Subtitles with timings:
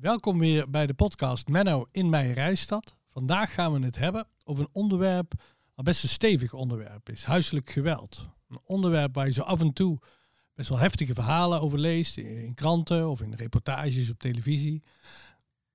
[0.00, 2.96] Welkom weer bij de podcast Menno in mijn reisstad.
[3.10, 5.32] Vandaag gaan we het hebben over een onderwerp
[5.74, 7.24] wat best een stevig onderwerp is.
[7.24, 8.28] Huiselijk geweld.
[8.48, 9.98] Een onderwerp waar je zo af en toe
[10.54, 12.16] best wel heftige verhalen over leest.
[12.16, 14.82] In kranten of in reportages op televisie.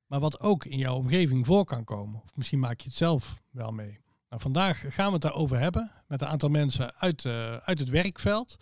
[0.05, 2.21] Maar wat ook in jouw omgeving voor kan komen.
[2.23, 3.99] Of misschien maak je het zelf wel mee.
[4.29, 7.89] Nou, vandaag gaan we het daarover hebben met een aantal mensen uit, uh, uit het
[7.89, 8.57] werkveld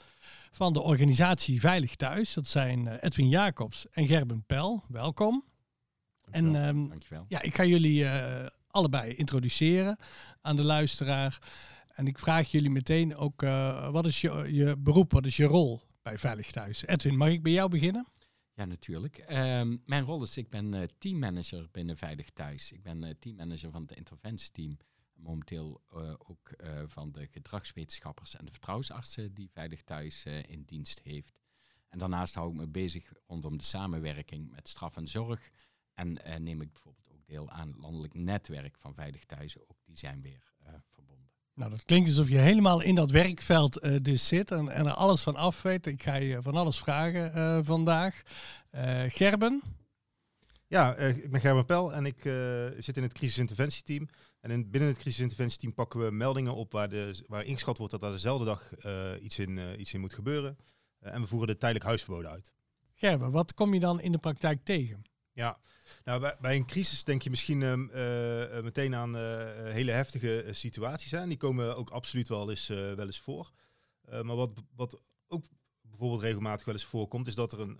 [0.52, 2.34] van de organisatie Veilig Thuis.
[2.34, 4.84] Dat zijn uh, Edwin Jacobs en Gerben Pel.
[4.88, 5.52] Welkom.
[6.34, 7.26] En um, Dankjewel.
[7.28, 9.98] ja, ik ga jullie uh, allebei introduceren
[10.42, 11.40] aan de luisteraar.
[11.88, 13.42] En ik vraag jullie meteen ook,
[13.92, 16.86] wat is je, je beroep, wat is je rol bij Veilig Thuis?
[16.86, 18.08] Edwin, mag ik bij jou beginnen?
[18.56, 19.26] Ja, natuurlijk.
[19.30, 22.72] Um, mijn rol is, ik ben uh, teammanager binnen Veilig Thuis.
[22.72, 24.78] Ik ben uh, teammanager van het interventieteam.
[25.14, 26.54] Momenteel uh, ook
[26.88, 31.40] van de gedragswetenschappers en de vertrouwensartsen die Veilig Thuis in dienst heeft.
[31.90, 35.52] En daarnaast hou ik me bezig rondom de samenwerking met straf en zorg.
[35.94, 39.60] En neem ik bijvoorbeeld ook deel aan het landelijk netwerk van Veilig Thuis.
[39.60, 40.54] Ook die zijn weer
[40.92, 41.04] verbonden.
[41.56, 44.94] Nou, dat klinkt alsof je helemaal in dat werkveld uh, dus zit en, en, er
[44.94, 45.86] alles van af weet.
[45.86, 48.22] Ik ga je van alles vragen uh, vandaag.
[48.72, 49.62] Uh, Gerben?
[50.68, 52.22] Ja, ik ben Gerben Pel en ik
[52.84, 54.10] zit in het crisisinterventieteam.
[54.40, 58.04] En in, binnen het crisisinterventieteam pakken we meldingen op waar, de, waar ingeschat wordt dat
[58.04, 58.72] er dezelfde dag
[59.22, 60.58] iets, in, iets in moet gebeuren.
[61.00, 62.52] en we voeren de tijdelijk huisverboden uit.
[62.94, 65.04] Gerben, wat kom je dan in de praktijk tegen?
[65.34, 65.60] Ja,
[66.04, 69.22] nou, bij, een crisis denk je misschien uh, uh, meteen aan uh,
[69.72, 71.12] hele heftige situaties.
[71.12, 71.28] Hè?
[71.28, 73.52] Die komen ook absoluut wel eens, wel eens voor.
[74.10, 75.46] maar wat, wat ook
[75.82, 77.80] bijvoorbeeld regelmatig wel eens voorkomt, is dat er een,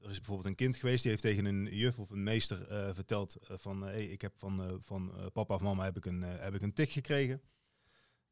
[0.00, 3.36] er is bijvoorbeeld een kind geweest die heeft tegen een juf of een meester verteld
[3.40, 6.72] van, hey, ik heb van, van papa of mama heb ik een, heb ik een
[6.72, 7.42] tik gekregen.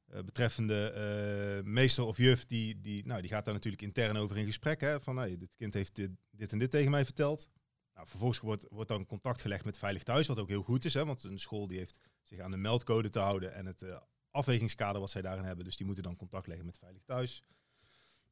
[0.06, 4.80] betreffende meester of juf, die, die, nou, die gaat daar natuurlijk intern over in gesprek.
[4.80, 7.48] Hè, van hey, dit kind heeft dit, dit en dit tegen mij verteld.
[7.96, 10.94] Nou, vervolgens wordt, wordt dan contact gelegd met Veilig Thuis, wat ook heel goed is.
[10.94, 13.96] Hè, want een school die heeft zich aan de meldcode te houden en het uh,
[14.30, 15.64] afwegingskader wat zij daarin hebben.
[15.64, 17.42] Dus die moeten dan contact leggen met Veilig Thuis.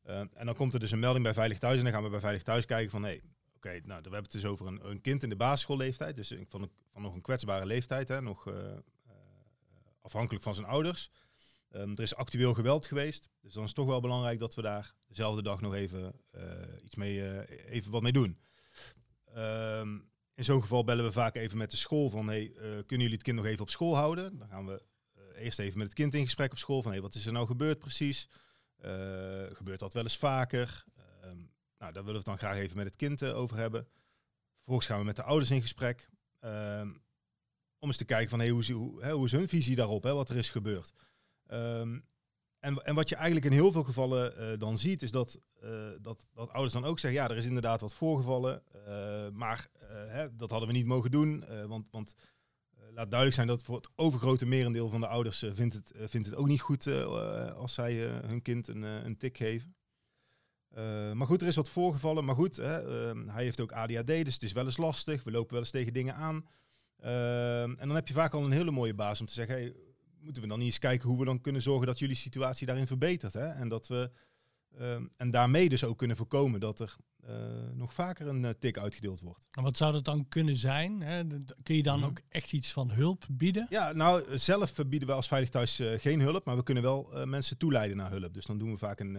[0.07, 2.09] Uh, en dan komt er dus een melding bij Veilig Thuis en dan gaan we
[2.09, 3.03] bij Veilig Thuis kijken van...
[3.03, 3.23] Hey,
[3.57, 6.17] Oké, nou, we hebben het dus over een, een, kind in de basisschoolleeftijd.
[6.17, 8.55] Dus van, van nog een kwetsbare leeftijd, hè, nog uh,
[10.01, 11.11] afhankelijk van zijn ouders.
[11.71, 13.29] Um, er is actueel geweld geweest.
[13.41, 16.21] Dus dan is het toch wel belangrijk dat we daar dezelfde dag nog even
[16.83, 18.39] iets mee, even wat mee doen.
[19.37, 22.85] Um, in zo'n geval bellen we vaak even met de school van, hey, uh, kunnen
[22.87, 24.39] jullie het kind nog even op school houden?
[24.39, 24.83] Dan gaan we
[25.17, 27.33] uh, eerst even met het kind in gesprek op school van, hey, wat is er
[27.33, 28.29] nou gebeurd precies?
[28.85, 28.91] Uh,
[29.53, 30.85] gebeurt dat wel eens vaker?
[31.25, 33.89] Um, nou, daar willen we het dan graag even met het kind over hebben.
[34.57, 36.11] Vervolgens gaan we met de ouders in gesprek.
[36.41, 37.03] Um,
[37.79, 40.13] om eens te kijken van, hey, hoe, is, hoe, hoe is hun visie daarop, hè,
[40.15, 40.93] wat er is gebeurd?
[41.47, 42.07] Um,
[42.65, 45.71] en, en, wat je eigenlijk in heel veel gevallen uh, dan ziet, is dat, uh,
[46.01, 50.37] dat, dat ouders dan ook zeggen, ja, er is inderdaad wat voorgevallen, uh, maar hè,
[50.37, 51.45] dat hadden we niet mogen doen.
[51.67, 52.15] want want
[52.91, 56.37] laat duidelijk zijn dat voor het overgrote merendeel van de ouders vindt, het, vindt het
[56.37, 56.87] ook niet goed
[57.57, 59.75] als zij hun kind een, een tik geven.
[61.17, 62.25] maar goed, er is wat voorgevallen.
[62.25, 65.25] Maar goed, hij heeft ook ADHD, dus het is wel eens lastig.
[65.25, 66.47] We lopen wel eens tegen dingen aan.
[66.97, 69.75] en dan heb je vaak al een hele mooie baas om te zeggen, hey,
[70.25, 72.87] moeten we dan niet eens kijken hoe we dan kunnen zorgen dat jullie situatie daarin
[72.87, 73.33] verbetert.
[73.33, 73.47] Hè?
[73.47, 74.11] En, dat we,
[74.79, 76.97] uh, en daarmee dus ook kunnen voorkomen dat er
[77.29, 77.37] uh,
[77.73, 79.47] nog vaker een uh, tik uitgedeeld wordt.
[79.51, 81.01] En wat zou dat dan kunnen zijn?
[81.01, 81.23] Hè?
[81.63, 82.05] Kun je dan mm.
[82.05, 83.67] ook echt iets van hulp bieden?
[83.71, 87.59] Ja, nou zelf bieden we als Veilig Thuis geen hulp, maar we kunnen wel mensen
[87.59, 88.35] toeleiden naar hulp.
[88.35, 89.17] Dus dan doen we vaak een,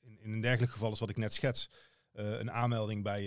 [0.00, 1.70] in, in, een dergelijk geval als wat ik net schets,
[2.12, 3.22] een aanmelding bij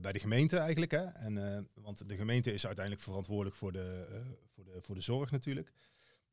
[0.00, 0.90] bij de gemeente eigenlijk.
[0.90, 1.04] Hè?
[1.04, 4.16] En, uh, want de gemeente is uiteindelijk verantwoordelijk voor de, uh,
[4.54, 5.72] voor de, voor de zorg natuurlijk.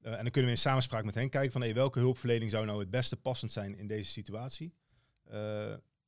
[0.01, 2.79] En dan kunnen we in samenspraak met hen kijken van hey, welke hulpverlening zou nou
[2.79, 4.73] het beste passend zijn in deze situatie.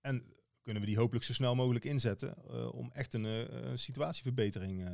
[0.01, 4.89] en kunnen we die hopelijk zo snel mogelijk inzetten om echt een situatieverbetering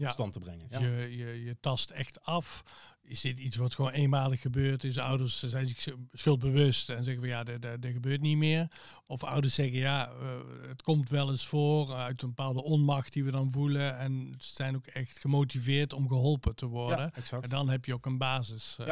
[0.00, 0.10] ja.
[0.10, 0.66] stand te brengen.
[0.70, 0.80] Ja.
[0.80, 2.62] Je, je, je tast echt af.
[3.02, 4.84] Is dit iets wat gewoon eenmalig gebeurt?
[4.84, 8.70] Is ouders zijn zich schuldbewust en zeggen we ja, dat, dat, dat gebeurt niet meer.
[9.06, 13.24] Of ouders zeggen ja, uh, het komt wel eens voor uit een bepaalde onmacht die
[13.24, 13.98] we dan voelen.
[13.98, 17.12] En ze zijn ook echt gemotiveerd om geholpen te worden.
[17.30, 17.40] Ja.
[17.40, 18.86] En dan heb je ook een basis uh,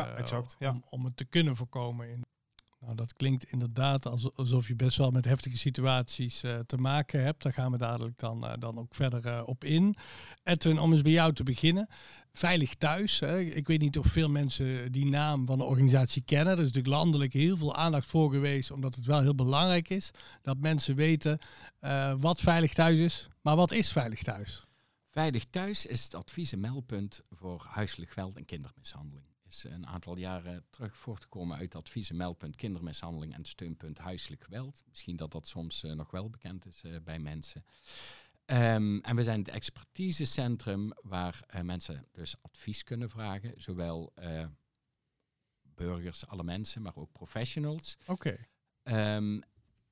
[0.58, 0.70] ja.
[0.70, 2.10] om, om het te kunnen voorkomen.
[2.10, 2.24] In
[2.80, 7.42] nou, dat klinkt inderdaad alsof je best wel met heftige situaties uh, te maken hebt.
[7.42, 9.96] Daar gaan we dadelijk dan, uh, dan ook verder uh, op in.
[10.42, 11.88] Edwin, om eens bij jou te beginnen.
[12.32, 13.20] Veilig thuis.
[13.20, 13.40] Hè.
[13.40, 16.52] Ik weet niet of veel mensen die naam van de organisatie kennen.
[16.52, 20.10] Er is natuurlijk landelijk heel veel aandacht voor geweest, omdat het wel heel belangrijk is
[20.42, 21.38] dat mensen weten
[22.18, 23.28] wat veilig thuis is.
[23.42, 24.64] Maar wat is veilig thuis?
[25.10, 30.16] Veilig thuis is het advies en meldpunt voor huiselijk geweld en kindermishandeling is een aantal
[30.16, 34.84] jaren terug voortgekomen uit adviezen meldpunt kindermishandeling en steunpunt huiselijk geweld.
[34.88, 37.64] Misschien dat dat soms uh, nog wel bekend is uh, bij mensen.
[38.48, 43.52] Ehm, en we zijn het expertisecentrum waar eh, mensen dus advies kunnen vragen.
[43.56, 44.46] Zowel eh,
[45.62, 47.98] burgers, alle mensen, maar ook professionals.
[48.06, 48.36] Oké.
[48.82, 49.40] Ehm,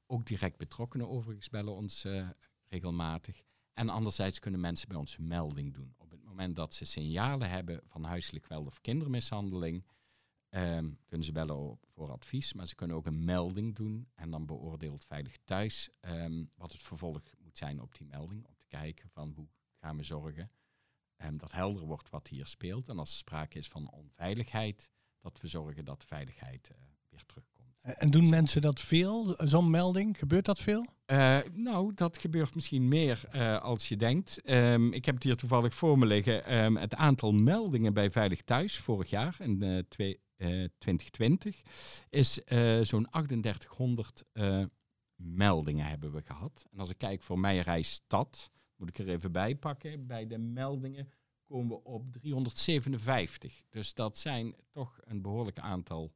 [0.06, 2.28] ook direct betrokkenen overigens bellen ons eh,
[2.68, 3.42] regelmatig.
[3.72, 5.94] En anderzijds kunnen mensen bij ons melding doen.
[6.36, 9.84] Moment dat ze signalen hebben van huiselijk geweld of kindermishandeling,
[10.48, 12.52] ehm, kunnen ze bellen voor advies.
[12.52, 16.82] Maar ze kunnen ook een melding doen en dan beoordeelt Veilig Thuis ehm, wat het
[16.82, 18.46] vervolg moet zijn op die melding.
[18.46, 19.48] Om te kijken van hoe
[19.80, 20.50] gaan we zorgen
[21.16, 22.88] ehm, dat helder wordt wat hier speelt.
[22.88, 24.90] En als er sprake is van onveiligheid,
[25.20, 26.76] dat we zorgen dat de veiligheid eh,
[27.08, 27.76] weer terugkomt.
[27.80, 29.34] En doen mensen dat veel?
[29.36, 30.18] Zo'n melding?
[30.18, 30.86] Gebeurt dat veel?
[31.06, 34.42] Eh, nou, dat gebeurt misschien meer eh, als je denkt.
[34.42, 36.44] Ehm, ik heb het hier toevallig voor me liggen.
[36.44, 39.78] Ehm, het aantal meldingen bij Veilig Thuis vorig jaar in eh,
[40.36, 41.62] eh, 2020
[42.08, 42.34] is
[42.82, 44.64] zo'n 3800 eh,
[45.14, 46.66] meldingen hebben we gehad.
[46.72, 50.06] En als ik kijk voor Meijerij Stad, moet ik er even bij pakken.
[50.06, 51.08] Bij de meldingen
[51.44, 53.64] komen we op 357.
[53.68, 56.12] Dus dat zijn toch een behoorlijk aantal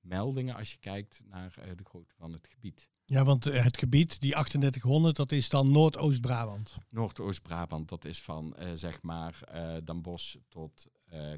[0.00, 2.90] meldingen als je kijkt naar de grootte van het gebied.
[3.12, 6.76] Ja, want eh, het gebied, die 3800, dat is dan Noordoost-Brabant.
[6.90, 10.86] Noordoost-Brabant, dat is van eh, zeg maar eh Den Bosch tot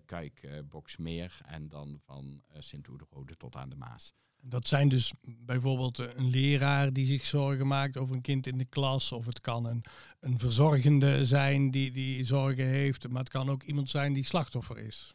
[0.04, 4.12] Kuik, eh, Boksmeer en dan van Sint-Oederode tot aan de Maas.
[4.42, 8.64] Dat zijn dus bijvoorbeeld een leraar die zich zorgen maakt over een kind in de
[8.64, 9.12] klas.
[9.12, 9.84] Of het kan een,
[10.20, 13.08] een verzorgende zijn die, die zorgen heeft.
[13.08, 15.14] Maar het kan ook iemand zijn die slachtoffer is.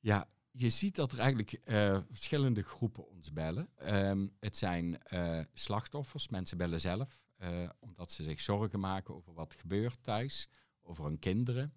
[0.00, 3.68] Ja, je ziet dat er eigenlijk eh, verschillende groepen ons bellen.
[3.76, 9.32] Ehm, het zijn eh, slachtoffers, mensen bellen zelf, eh, omdat ze zich zorgen maken over
[9.34, 10.48] wat gebeurt thuis,
[10.82, 11.72] over hun kinderen.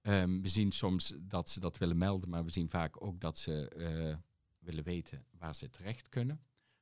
[0.00, 3.38] Ehm, we zien soms dat ze dat willen melden, maar we zien vaak ook dat
[3.38, 3.70] ze
[4.58, 6.40] willen weten waar ze terecht kunnen.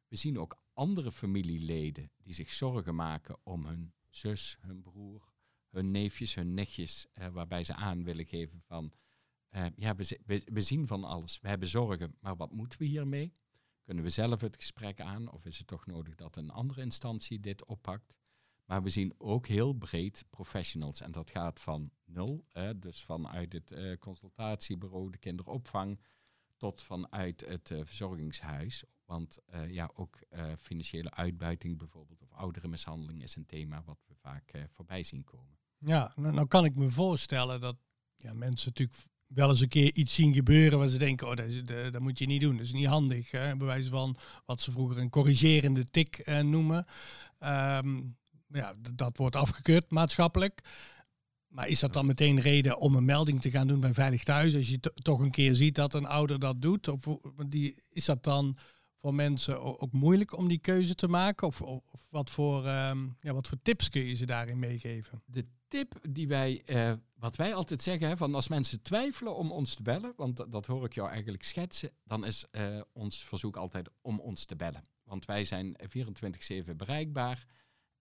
[0.09, 5.33] We zien ook andere familieleden die zich zorgen maken om hun zus, hun broer,
[5.71, 8.93] hun neefjes, hun nichtjes, waarbij ze aan willen geven van
[9.55, 11.39] eh, ja, we, zi- we, we zien van alles.
[11.41, 13.33] We hebben zorgen, maar wat moeten we hiermee?
[13.83, 17.41] Kunnen we zelf het gesprek aan of is het toch nodig dat een andere instantie
[17.41, 18.15] dit oppakt?
[18.65, 23.53] Maar we zien ook heel breed professionals en dat gaat van nul, eh, dus vanuit
[23.53, 26.01] het eh, consultatiebureau, de kinderopvang,
[26.57, 28.85] tot vanuit het eh, verzorgingshuis.
[29.05, 30.19] Want ja, ook
[30.59, 35.59] financiële uitbuiting bijvoorbeeld of ouderenmishandeling is een thema wat we vaak voorbij zien komen.
[35.79, 37.77] Ja, nou, nou kan ik me voorstellen dat
[38.17, 38.99] ja, mensen natuurlijk
[39.35, 42.27] wel eens een keer iets zien gebeuren waar ze denken, oh, dat, dat, moet je
[42.27, 42.57] niet doen.
[42.57, 43.31] Dat is niet handig.
[43.31, 43.57] Hè?
[43.57, 46.87] Bij wijze van wat ze vroeger een corrigerende tik eh, noemen.
[47.39, 48.01] Ehm,
[48.49, 50.63] ja, dat wordt afgekeurd maatschappelijk.
[51.49, 54.55] Maar is dat dan meteen reden om een melding te gaan doen bij Veilig Thuis?
[54.55, 56.89] Als je to- toch een keer ziet dat een ouder dat doet?
[56.89, 57.01] Of
[57.47, 58.57] die, is dat dan
[59.05, 61.47] voor mensen ook moeilijk om die keuze te maken?
[61.47, 65.23] Of, of, wat, voor, ehm, ja, wat voor tips kun je ze daarin meegeven?
[65.27, 69.53] de tip die wij, eh, wat wij altijd zeggen, hè, van als mensen twijfelen om
[69.53, 73.57] ons te bellen, want dat, hoor ik jou eigenlijk schetsen, dan is eh, ons verzoek
[73.57, 74.83] altijd om ons te bellen.
[75.03, 77.47] Want wij zijn 24-7 bereikbaar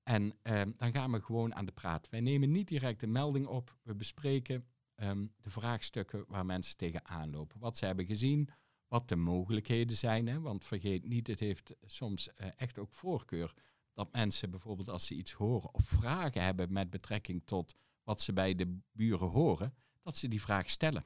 [0.03, 2.09] en eh, dan gaan we gewoon aan de praat.
[2.09, 4.65] Wij nemen niet direct een melding op, we bespreken
[4.95, 7.59] ehm, de vraagstukken waar mensen tegenaan lopen.
[7.59, 8.49] Wat ze hebben gezien,
[8.93, 10.27] wat de mogelijkheden zijn.
[10.27, 13.53] Hè, want vergeet niet, het heeft soms eh, echt ook voorkeur
[13.93, 18.33] dat mensen bijvoorbeeld als ze iets horen of vragen hebben met betrekking tot wat ze
[18.33, 21.05] bij de buren horen, dat ze die vraag stellen.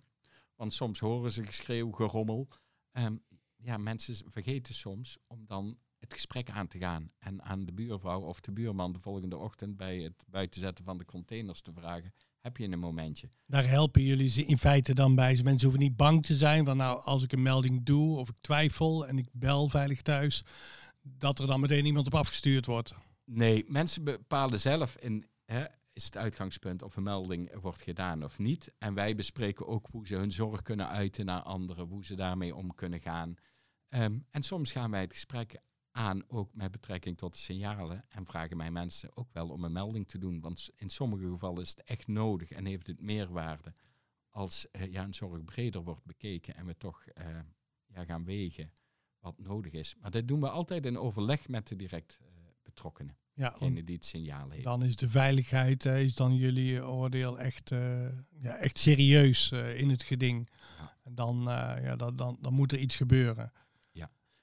[0.55, 2.47] Want soms horen ze geschreeuw, gerommel.
[2.91, 3.17] Ehm,
[3.55, 8.21] ja, mensen vergeten soms om dan het gesprek aan te gaan en aan de buurvrouw
[8.21, 12.57] of de buurman de volgende ochtend bij het buitenzetten van de containers te vragen, heb
[12.57, 13.29] je een momentje?
[13.45, 15.39] Daar helpen jullie ze in feite dan bij.
[15.43, 18.35] Mensen hoeven niet bang te zijn van nou, als ik een melding doe of ik
[18.41, 20.43] twijfel en ik bel veilig thuis,
[21.01, 22.95] dat er dan meteen iemand op afgestuurd wordt.
[23.25, 28.37] Nee, mensen bepalen zelf in, hè, is het uitgangspunt of een melding wordt gedaan of
[28.37, 28.71] niet.
[28.77, 32.55] En wij bespreken ook hoe ze hun zorg kunnen uiten naar anderen, hoe ze daarmee
[32.55, 33.35] om kunnen gaan.
[33.89, 35.59] Ehm, en soms gaan wij het gesprek
[35.97, 38.05] aan, ook met betrekking tot de signalen.
[38.09, 40.41] En vragen wij mensen ook wel om een melding te doen.
[40.41, 43.73] Want in sommige gevallen is het echt nodig en heeft het meerwaarde
[44.29, 47.25] als eh, ja, een zorg breder wordt bekeken en we toch eh,
[47.85, 48.71] ja, gaan wegen
[49.19, 49.95] wat nodig is.
[50.01, 52.27] Maar dat doen we altijd in overleg met de direct eh,
[52.63, 53.17] betrokkenen.
[53.33, 54.63] Ja, Degene die het signaal heeft.
[54.63, 57.69] dan is de veiligheid, is dan jullie oordeel echt,
[58.39, 60.49] ja, echt serieus in het geding.
[60.77, 60.97] Ja.
[61.03, 61.41] En dan,
[61.81, 63.51] ja, dan, dan, dan moet er iets gebeuren.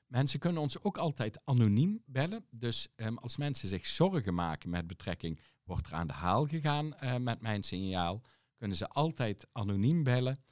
[0.07, 2.47] Mensen kunnen ons ook altijd anoniem bellen.
[2.51, 6.95] Dus ehm, als mensen zich zorgen maken met betrekking, wordt er aan de haal gegaan
[6.95, 8.23] eh, met mijn signaal,
[8.57, 10.45] kunnen ze altijd anoniem bellen,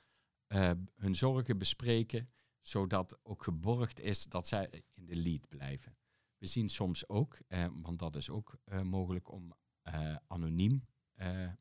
[0.46, 2.30] eh, hun zorgen bespreken,
[2.60, 5.96] zodat ook geborgd is dat zij in de lead blijven.
[6.38, 9.52] We zien soms ook, eh, want dat is ook mogelijk om
[10.26, 10.86] anoniem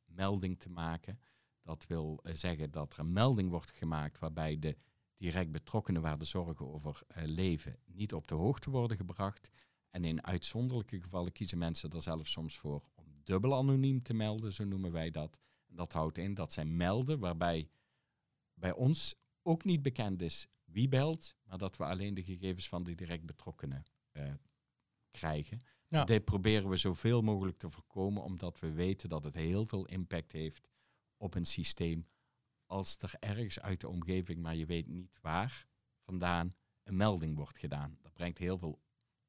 [0.05, 1.19] melding te maken.
[1.61, 4.77] Dat wil zeggen dat er een melding wordt gemaakt waarbij de
[5.21, 9.49] direct betrokkenen waar de zorgen over eh, leven niet op de hoogte worden gebracht.
[9.89, 14.53] En in uitzonderlijke gevallen kiezen mensen er zelf soms voor om dubbel anoniem te melden,
[14.53, 15.39] zo noemen wij dat.
[15.67, 17.69] En dat houdt in dat zij melden waarbij
[18.53, 22.83] bij ons ook niet bekend is wie belt, maar dat we alleen de gegevens van
[22.83, 24.33] de direct betrokkenen eh,
[25.11, 25.63] krijgen.
[25.87, 26.03] Ja.
[26.03, 30.31] Dit proberen we zoveel mogelijk te voorkomen, omdat we weten dat het heel veel impact
[30.31, 30.67] heeft
[31.17, 32.07] op een systeem.
[32.71, 35.67] Als er ergens uit de omgeving, maar je weet niet waar
[36.05, 37.97] vandaan, een melding wordt gedaan.
[38.01, 38.79] Dat brengt heel veel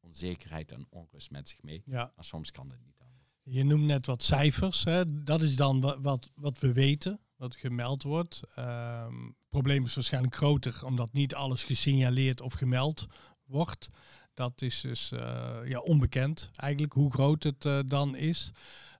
[0.01, 1.83] onzekerheid en onrust met zich mee.
[1.85, 2.13] Ja.
[2.17, 3.29] Maar soms kan het niet anders.
[3.43, 4.85] Je noemt net wat cijfers.
[4.85, 5.23] Hè?
[5.25, 8.43] Dat is dan wa- wat, wat we weten, wat gemeld wordt.
[8.55, 13.07] Ehm, het probleem is waarschijnlijk groter, omdat niet alles gesignaleerd of gemeld
[13.45, 13.89] wordt.
[14.35, 18.51] Dat is dus eh, ja, onbekend eigenlijk, hoe groot het eh, dan is.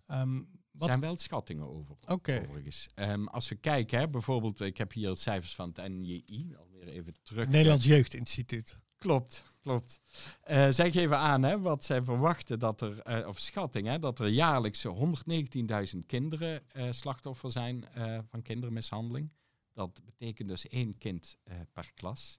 [0.07, 0.43] Ehm,
[0.73, 1.97] wat- zijn wel schattingen over.
[2.07, 2.89] Oké, Overigens.
[2.95, 7.15] Ehm, als we kijken, hè, bijvoorbeeld, ik heb hier cijfers van het NJI, alweer even
[7.23, 7.49] terug.
[7.49, 8.79] Nederlands Jeugdinstituut.
[8.99, 10.01] Klopt, klopt.
[10.41, 14.19] Eh, zij geven aan hè, wat zij verwachten dat er, eh, of schatting, hè, dat
[14.19, 17.85] er jaarlijks 119.000 kinderen eh, slachtoffer zijn
[18.29, 19.33] van kindermishandeling.
[19.73, 21.37] Dat betekent dus één kind
[21.73, 22.39] per klas.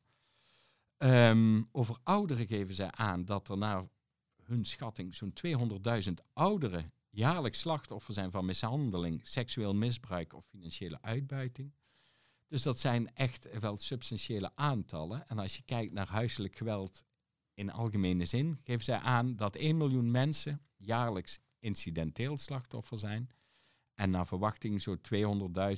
[0.98, 3.88] Ehm, over ouderen geven zij aan dat er naar
[4.44, 11.74] hun schatting zo'n 200.000 ouderen jaarlijks slachtoffer zijn van mishandeling, seksueel misbruik of financiële uitbuiting.
[12.48, 15.28] Dus dat zijn echt wel substantiële aantallen.
[15.28, 17.04] En als je kijkt naar huiselijk geweld
[17.54, 23.30] in algemene zin, geven zij aan dat 1 miljoen mensen jaarlijks incidenteel slachtoffer zijn.
[23.94, 25.02] En naar verwachting zo'n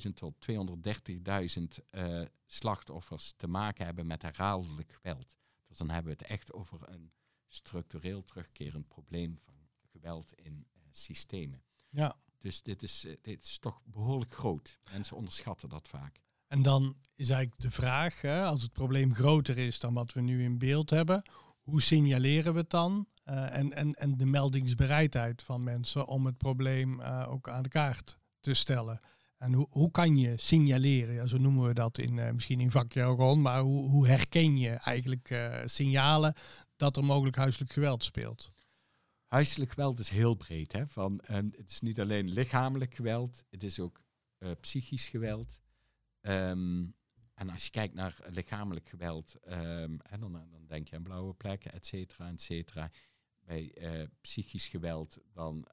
[0.06, 5.36] 200.000 tot 230.000 eh, slachtoffers te maken hebben met herhaaldelijk geweld.
[5.66, 7.12] Dus dan hebben we het echt over een
[7.46, 9.54] structureel terugkerend probleem van
[9.90, 10.66] geweld in
[10.98, 11.62] systemen.
[11.90, 12.16] Ja.
[12.38, 14.78] Dus dit is, eh, dit is toch behoorlijk groot.
[14.92, 16.20] Mensen onderschatten dat vaak.
[16.46, 20.20] En dan is eigenlijk de vraag, hè, als het probleem groter is dan wat we
[20.20, 21.22] nu in beeld hebben,
[21.62, 23.06] hoe signaleren we het dan?
[23.24, 27.68] Eh, en, en, en de meldingsbereidheid van mensen om het probleem eh, ook aan de
[27.68, 29.00] kaart te stellen.
[29.38, 31.14] En hoe, hoe kan je signaleren?
[31.14, 34.70] Ja, zo noemen we dat in, eh, misschien in vakjargon, maar hoe, hoe herken je
[34.70, 36.34] eigenlijk signalen
[36.76, 38.50] dat er mogelijk huiselijk geweld speelt?
[39.36, 40.72] Huiselijk geweld is heel breed.
[40.72, 40.86] Hè?
[40.86, 44.02] Van, ehm, het is niet alleen lichamelijk geweld, het is ook
[44.38, 45.60] eh, psychisch geweld.
[46.20, 46.86] Ehm,
[47.34, 51.34] en als je kijkt naar lichamelijk geweld, ehm, hè, dan, dan denk je aan blauwe
[51.34, 52.90] plekken, et cetera, et cetera.
[53.40, 55.68] Bij eh, psychisch geweld, dan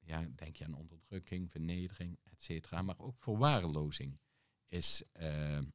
[0.00, 2.82] ja, denk je aan onderdrukking, vernedering, et cetera.
[2.82, 4.18] Maar ook verwaarlozing
[4.68, 5.02] is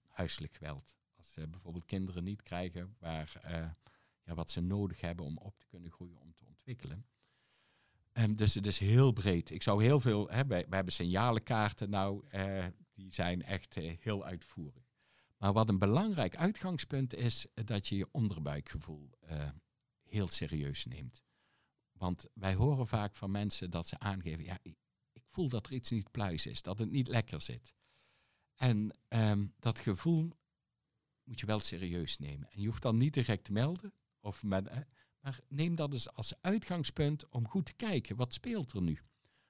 [0.08, 0.98] huiselijk geweld.
[1.18, 3.42] Als eh, bijvoorbeeld kinderen niet krijgen waar,
[4.36, 7.06] wat ze nodig hebben om op te kunnen groeien, om te ontwikkelen.
[8.12, 9.52] Ehm, dus het is heel breed.
[9.52, 14.26] Ik zou heel veel, hè, wij, hebben signalenkaarten nou, eh, die zijn echt eh, heel
[14.26, 14.90] uitvoerig.
[15.38, 19.10] Maar wat een belangrijk uitgangspunt is, eh, dat je je onderbuikgevoel
[20.04, 21.24] heel serieus neemt.
[21.92, 24.76] Want wij horen vaak van mensen dat ze aangeven, ja, ik,
[25.12, 27.74] ik voel dat er iets niet pluis is, dat het niet lekker zit.
[28.56, 30.32] En ehm, dat gevoel
[31.24, 32.52] moet je wel serieus nemen.
[32.52, 34.88] En je hoeft dan niet direct te melden, of maar
[35.48, 39.00] neem dat eens als uitgangspunt om goed te kijken, wat speelt er nu?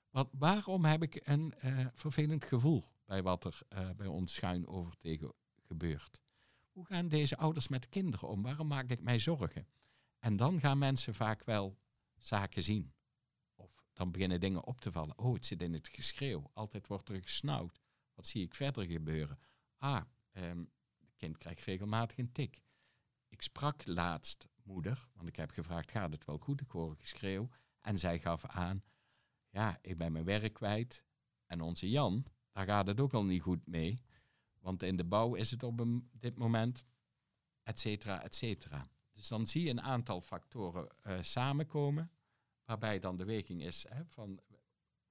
[0.09, 4.67] Wat, waarom heb ik een eh, vervelend gevoel bij wat er eh, bij ons schuin
[4.67, 6.21] over tegen gebeurt?
[6.71, 8.41] Hoe gaan deze ouders met kinderen om?
[8.41, 9.67] Waarom maak ik mij zorgen?
[10.19, 11.77] En dan gaan mensen vaak wel
[12.17, 12.93] zaken zien.
[13.55, 15.17] Of dan beginnen dingen op te vallen.
[15.17, 16.49] Oh, het zit in het geschreeuw.
[16.53, 17.81] Altijd wordt er gesnauwd.
[18.13, 19.37] Wat zie ik verder gebeuren?
[19.77, 20.01] Ah,
[20.31, 20.63] ehm,
[20.99, 22.61] het kind krijgt regelmatig een tik.
[23.27, 26.61] Ik sprak laatst moeder, want ik heb gevraagd, gaat het wel goed?
[26.61, 27.49] Ik hoor geschreeuw.
[27.79, 28.83] En zij gaf aan,
[29.49, 31.03] ja, ik ben mijn werk kwijt.
[31.45, 33.97] En onze Jan, daar gaat het ook al niet goed mee.
[34.59, 36.83] Want in de bouw is het op dit moment,
[37.63, 38.87] et cetera, et cetera.
[39.11, 42.11] Dus dan zie je een aantal factoren eh, samenkomen,
[42.65, 44.39] waarbij dan de weging is hè, van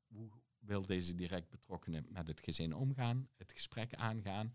[0.06, 4.54] hoe wil deze direct betrokkenen met het gezin omgaan, het gesprek aangaan,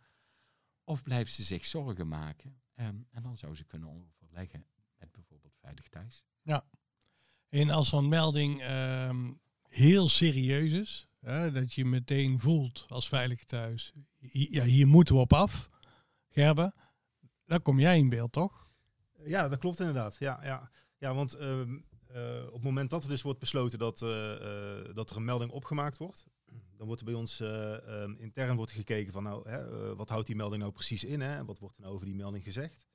[0.84, 2.62] of blijft ze zich zorgen maken?
[2.74, 4.66] Ehm, en dan zou ze kunnen overleggen
[5.66, 6.24] Veilig Thuis.
[7.50, 9.34] En als zo'n melding ehm,
[9.68, 13.94] heel serieus is, hè, dat je meteen voelt als veilig thuis,
[14.32, 15.70] ja, hier moeten we op af,
[16.30, 16.74] Gerben,
[17.46, 18.70] dan kom jij in beeld, toch?
[19.26, 20.16] Ja, dat klopt inderdaad.
[20.20, 20.70] Ja, ja.
[20.98, 24.96] ja want ehm, eh, op het moment dat er dus wordt besloten dat, eh, eh,
[24.96, 26.26] dat er een melding opgemaakt wordt,
[26.78, 30.28] dan wordt er bij ons eh, ehm, intern wordt gekeken van nou, hè, wat houdt
[30.28, 31.22] die melding nou precies in?
[31.22, 31.46] Hè?
[31.46, 32.88] Wat wordt er nou over die melding gezegd?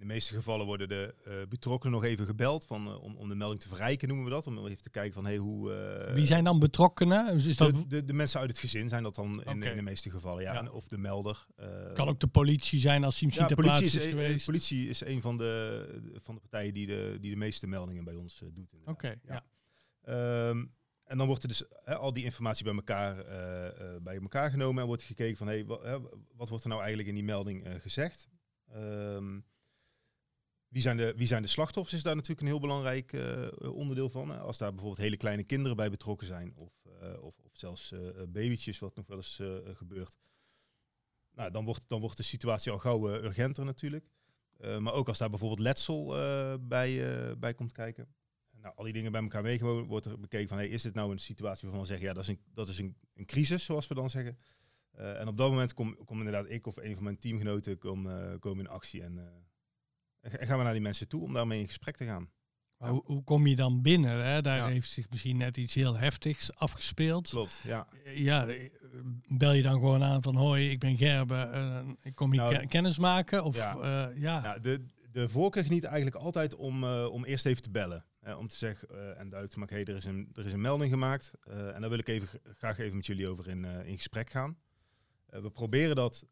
[0.00, 3.16] Eh, in de meeste gevallen worden de uh, betrokkenen nog even gebeld van, uh, om,
[3.16, 4.46] om de melding te verrijken, noemen we dat.
[4.46, 5.70] Om even te kijken van hey, hoe...
[6.08, 7.34] Uh, Wie zijn dan betrokkenen?
[7.34, 7.74] Is dat...
[7.74, 10.42] de, de, de, mensen uit het gezin zijn dat dan in, in de meeste gevallen,
[10.42, 10.52] ja.
[10.52, 10.70] ja.
[10.70, 11.46] of de melder.
[11.94, 14.46] kan ook de politie zijn als misschien ja, ter plaatse is, is geweest.
[14.46, 18.14] politie is een van de, van de partijen die de, die de meeste meldingen bij
[18.14, 18.74] ons doet.
[18.80, 19.44] Oké, okay, ja.
[20.48, 20.72] Um,
[21.04, 23.24] en dan wordt er dus al die informatie bij elkaar,
[24.02, 25.80] bij elkaar genomen en wordt gekeken van hey, wat,
[26.36, 28.28] wat wordt er nou eigenlijk in die melding gezegd.
[28.74, 29.44] Um,
[30.70, 34.10] wie zijn, de, wie zijn de slachtoffers is daar natuurlijk een heel belangrijk uh, onderdeel
[34.10, 34.40] van.
[34.40, 36.72] Als daar bijvoorbeeld hele kleine kinderen bij betrokken zijn, of,
[37.02, 39.40] uh, of, of, zelfs uh, babytjes, wat nog wel eens
[39.74, 40.18] gebeurt.
[41.34, 44.04] Nou, dan wordt, dan wordt de situatie al gauw urgenter natuurlijk.
[44.78, 46.06] maar ook als daar bijvoorbeeld letsel
[46.60, 48.14] bij, bij komt kijken.
[48.50, 51.12] Nou, al die dingen bij elkaar meegenomen, wordt er bekeken van, hey, is dit nou
[51.12, 53.86] een situatie waarvan we zeggen, ja, dat is een, dat is een, een crisis, zoals
[53.86, 54.38] we dan zeggen.
[54.92, 58.08] en op dat moment kom, kom inderdaad ik of een van mijn teamgenoten kom,
[58.38, 59.48] komen in actie en
[60.20, 62.30] en gaan we naar die mensen toe om daarmee in gesprek te gaan.
[62.80, 64.24] Maar hoe, hoe, kom je dan binnen?
[64.24, 64.42] Hè?
[64.42, 67.28] Daar heeft zich misschien net iets heel heftigs afgespeeld.
[67.28, 67.86] Klopt, ja.
[68.14, 68.46] Ja,
[69.28, 72.66] bel je dan gewoon aan van hoi, ik ben Gerbe, uh, ik kom hier nou,
[72.66, 73.44] kennis maken?
[73.44, 73.76] Of, ja.
[73.76, 73.82] Uh,
[74.20, 74.42] ja.
[74.42, 74.58] ja.
[74.58, 78.04] de, de voorkeur geniet eigenlijk altijd om, uh, om eerst even te bellen.
[78.38, 80.90] om te zeggen en duidelijk te maken, hey, er, is een, er is een melding
[80.90, 81.32] gemaakt.
[81.44, 84.56] en daar wil ik even, graag even met jullie over in, in gesprek gaan.
[85.26, 86.26] we proberen dat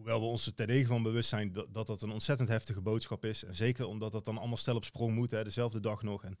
[0.00, 3.24] hoewel we ons er terdege van bewust zijn dat, dat dat een ontzettend heftige boodschap
[3.24, 3.44] is.
[3.44, 6.24] En zeker omdat dat dan allemaal stel op sprong moet, hè, dezelfde dag nog.
[6.24, 6.38] En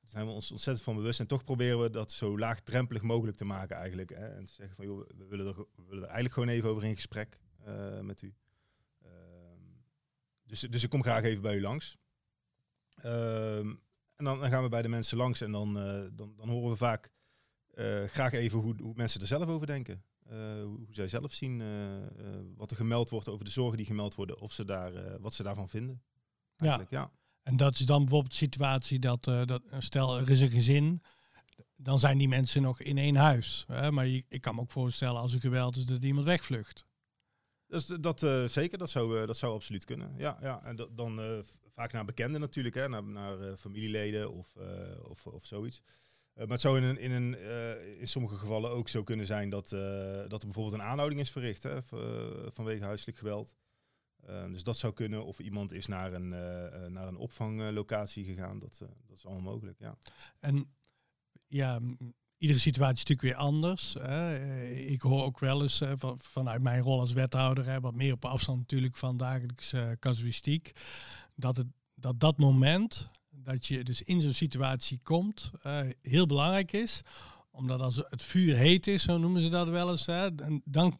[0.00, 1.20] daar zijn we ons ontzettend van bewust.
[1.20, 4.10] En toch proberen we dat zo laagdrempelig mogelijk te maken eigenlijk.
[4.10, 4.28] Hè.
[4.28, 6.84] En te zeggen van, joh, we willen er, we willen er eigenlijk gewoon even over
[6.84, 8.34] in gesprek uh, met u.
[9.02, 9.10] Uh,
[10.46, 11.96] dus, dus ik kom graag even bij u langs.
[13.04, 16.48] Uh, en dan, dan, gaan we bij de mensen langs en dan, uh, dan, dan
[16.48, 17.10] horen we vaak
[18.06, 20.04] graag even hoe, hoe mensen er zelf over denken.
[20.30, 22.06] Eh, hoe zij zelf zien eh, eh,
[22.56, 25.42] wat er gemeld wordt over de zorgen die gemeld worden, of ze daar, wat ze
[25.42, 26.02] daarvan vinden.
[26.56, 26.86] Ja.
[26.90, 27.10] ja.
[27.42, 31.02] En dat is dan bijvoorbeeld de situatie dat, dat stel er is een gezin,
[31.76, 33.64] dan zijn die mensen nog in één huis.
[33.66, 33.90] Hè?
[33.90, 36.84] Maar ik kan me ook voorstellen als er geweld is dat iemand wegvlucht.
[37.66, 40.14] Dus dat uh, zeker, dat zou, uh, dat zou absoluut kunnen.
[40.16, 40.62] Ja, ja.
[40.62, 41.38] en dan uh,
[41.74, 44.56] vaak naar bekenden natuurlijk, hè, naar, naar familieleden of,
[45.02, 45.82] of, of zoiets.
[46.34, 49.26] Eh, maar het zou in, een, in, een, uh, in sommige gevallen ook zo kunnen
[49.26, 49.80] zijn dat, uh,
[50.28, 51.82] dat er bijvoorbeeld een aanhouding is verricht hè,
[52.52, 53.54] vanwege huiselijk geweld.
[54.26, 55.24] dus dat zou kunnen.
[55.24, 56.28] Of iemand is naar een,
[56.92, 58.58] naar een opvanglocatie gegaan.
[58.58, 59.96] Dat, dat is allemaal mogelijk, ja.
[60.40, 60.74] En
[61.46, 61.80] ja,
[62.38, 63.94] iedere situatie is natuurlijk weer anders.
[64.86, 68.24] Ik hoor ook wel eens van, vanuit mijn rol als wethouder, hè, wat meer op
[68.24, 70.72] afstand natuurlijk van dagelijkse casuïstiek,
[71.34, 73.10] dat, het, dat dat moment
[73.42, 77.02] dat je dus in zo'n situatie komt, uh, heel belangrijk is.
[77.50, 80.28] Omdat als het vuur heet is, zo noemen ze dat wel eens, hè,
[80.64, 80.98] dan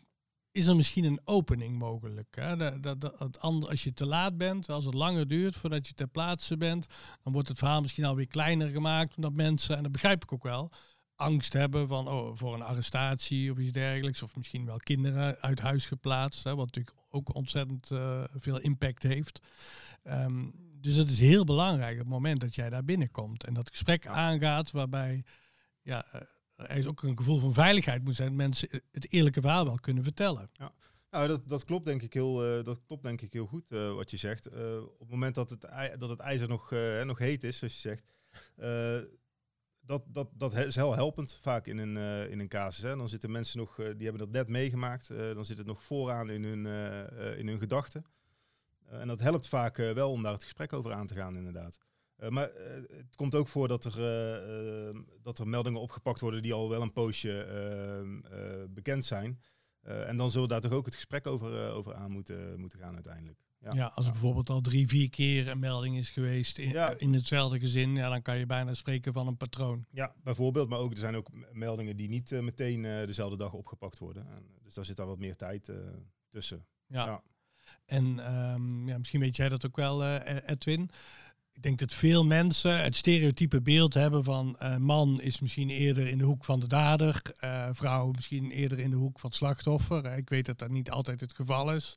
[0.52, 2.36] is er misschien een opening mogelijk.
[2.36, 2.80] Hè.
[2.80, 6.56] Dat, dat, als je te laat bent, als het langer duurt voordat je ter plaatse
[6.56, 6.86] bent,
[7.22, 9.16] dan wordt het verhaal misschien alweer kleiner gemaakt.
[9.16, 10.70] Omdat mensen, en dat begrijp ik ook wel,
[11.14, 14.22] angst hebben van, oh, voor een arrestatie of iets dergelijks.
[14.22, 19.02] Of misschien wel kinderen uit huis geplaatst, hè, wat natuurlijk ook ontzettend uh, veel impact
[19.02, 19.40] heeft.
[20.04, 23.70] Um, dus het is heel belangrijk op het moment dat jij daar binnenkomt en dat
[23.70, 25.24] gesprek aangaat waarbij
[25.82, 26.20] ja, eh,
[26.56, 28.36] er is ook een gevoel van veiligheid moet zijn.
[28.36, 30.50] Mensen het eerlijke verhaal wel kunnen vertellen.
[30.52, 30.72] Ja.
[31.10, 33.94] Nou, dat, dat klopt denk ik heel, uh, dat klopt denk ik heel goed uh,
[33.94, 34.52] wat je zegt.
[34.52, 35.60] Uh, op het moment dat het,
[35.98, 36.70] dat het ijzer nog,
[37.04, 38.04] nog heet is, zoals je zegt,
[39.80, 41.96] dat, dat, dat is heel helpend vaak in een,
[42.30, 42.82] in een casus.
[42.82, 42.96] Hè.
[42.96, 46.44] Dan zitten mensen nog, die hebben dat net meegemaakt, dan zit het nog vooraan in
[46.44, 46.66] hun,
[47.36, 48.04] in hun gedachten.
[48.90, 51.36] Eh, en dat helpt vaak eh, wel om daar het gesprek over aan te gaan,
[51.36, 51.78] inderdaad.
[52.18, 52.50] Uh, maar
[52.88, 53.92] het komt ook voor dat er,
[55.22, 59.40] dat er meldingen opgepakt worden die al wel een poosje ehm, bekend zijn.
[59.82, 62.94] en dan zullen we daar toch ook het gesprek over, over aan moeten, moeten gaan
[62.94, 63.38] uiteindelijk.
[63.58, 67.12] Ja, ja als er bijvoorbeeld al drie, vier keer een melding is geweest in, in
[67.12, 69.86] hetzelfde gezin, ja, dan kan je bijna spreken van een patroon.
[69.90, 70.68] Ja, bijvoorbeeld.
[70.68, 74.26] Maar ook, er zijn ook meldingen die niet meteen dezelfde dag opgepakt worden.
[74.30, 75.72] En, dus daar zit daar wat meer tijd
[76.28, 76.66] tussen.
[76.86, 77.22] ja.
[77.90, 80.90] En um, ja, misschien weet jij dat ook wel, uh, Edwin.
[81.52, 86.06] Ik denk dat veel mensen het stereotype beeld hebben van uh, man is misschien eerder
[86.06, 89.38] in de hoek van de dader, uh, vrouw misschien eerder in de hoek van het
[89.38, 90.16] slachtoffer.
[90.16, 91.94] Ik weet dat dat niet altijd het geval is.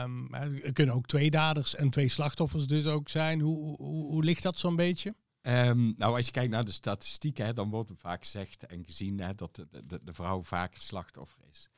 [0.00, 3.40] Um, er kunnen ook twee daders en twee slachtoffers dus ook zijn.
[3.40, 5.14] Hoe, hoe, hoe ligt dat zo'n beetje?
[5.42, 9.34] Um, nou, als je kijkt naar de statistieken, dan wordt vaak gezegd en gezien hè,
[9.34, 11.68] dat de, de, de, vrouw vaker slachtoffer is.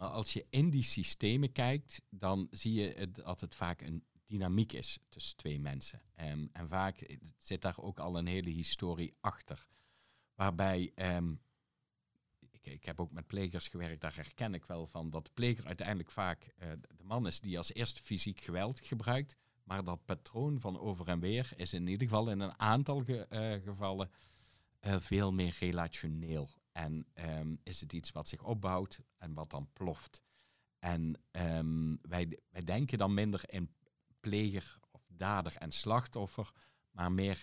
[0.00, 4.72] Maar als je in die systemen kijkt, dan zie je dat het vaak een dynamiek
[4.72, 6.02] is tussen twee mensen.
[6.20, 9.66] Um, en vaak zit daar ook al een hele historie achter.
[10.34, 11.40] Waarbij, um,
[12.50, 15.66] ik, ik heb ook met plegers gewerkt, daar herken ik wel van dat de pleger
[15.66, 19.36] uiteindelijk vaak uh, de man is die als eerste fysiek geweld gebruikt.
[19.64, 23.26] Maar dat patroon van over en weer is in ieder geval in een aantal ge,
[23.30, 24.10] uh, gevallen
[24.80, 26.50] veel meer relationeel.
[26.72, 30.22] En um, is het iets wat zich opbouwt en wat dan ploft.
[30.78, 33.74] En um, wij, wij denken dan minder in
[34.20, 36.52] pleger of dader en slachtoffer,
[36.90, 37.42] maar meer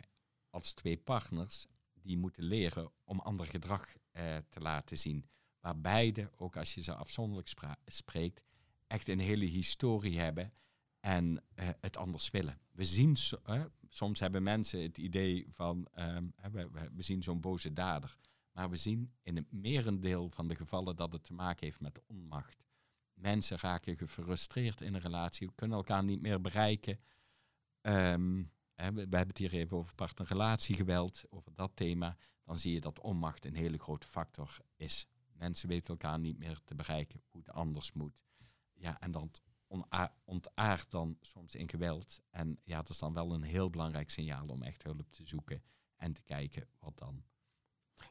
[0.50, 5.26] als twee partners die moeten leren om ander gedrag uh, te laten zien.
[5.60, 7.50] Waar beide, ook als je ze afzonderlijk
[7.86, 8.42] spreekt,
[8.88, 10.54] echt een hele historie hebben
[11.00, 12.60] en uh, het anders willen.
[12.72, 13.18] We zien,
[13.90, 18.18] soms hebben mensen het idee van, we, we, we, zien zo'n boze dader.
[18.58, 22.02] Maar we zien in het merendeel van de gevallen dat het te maken heeft met
[22.08, 22.64] onmacht.
[23.14, 27.00] Mensen raken gefrustreerd in een relatie, kunnen elkaar niet meer bereiken.
[27.82, 32.18] Hè, we, we, hebben het hier even over partnerrelatiegeweld, over dat thema.
[32.44, 35.08] Dan zie je dat onmacht een hele grote factor is.
[35.32, 38.24] Mensen weten elkaar niet meer te bereiken, hoe het anders moet.
[38.74, 39.32] Ja, en dan
[40.24, 42.22] ontaart dan soms in geweld.
[42.30, 45.64] En ja, dat is dan wel een heel belangrijk signaal om echt hulp te zoeken
[45.96, 47.24] en te kijken wat dan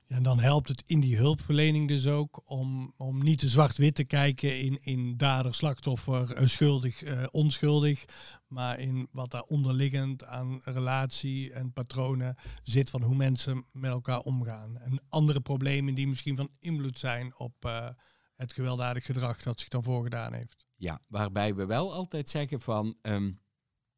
[0.06, 4.04] en dan helpt het in die hulpverlening dus ook om, om niet te zwart-wit te
[4.04, 8.04] kijken in, in dader, slachtoffer, uh, schuldig, uh, onschuldig.
[8.46, 14.20] Maar in wat daar onderliggend aan relatie en patronen zit van hoe mensen met elkaar
[14.20, 14.78] omgaan.
[14.78, 17.88] En andere problemen die misschien van invloed zijn op uh,
[18.36, 20.66] het gewelddadig gedrag dat zich dan voorgedaan heeft.
[20.76, 23.40] Ja, waarbij we wel altijd zeggen van, um,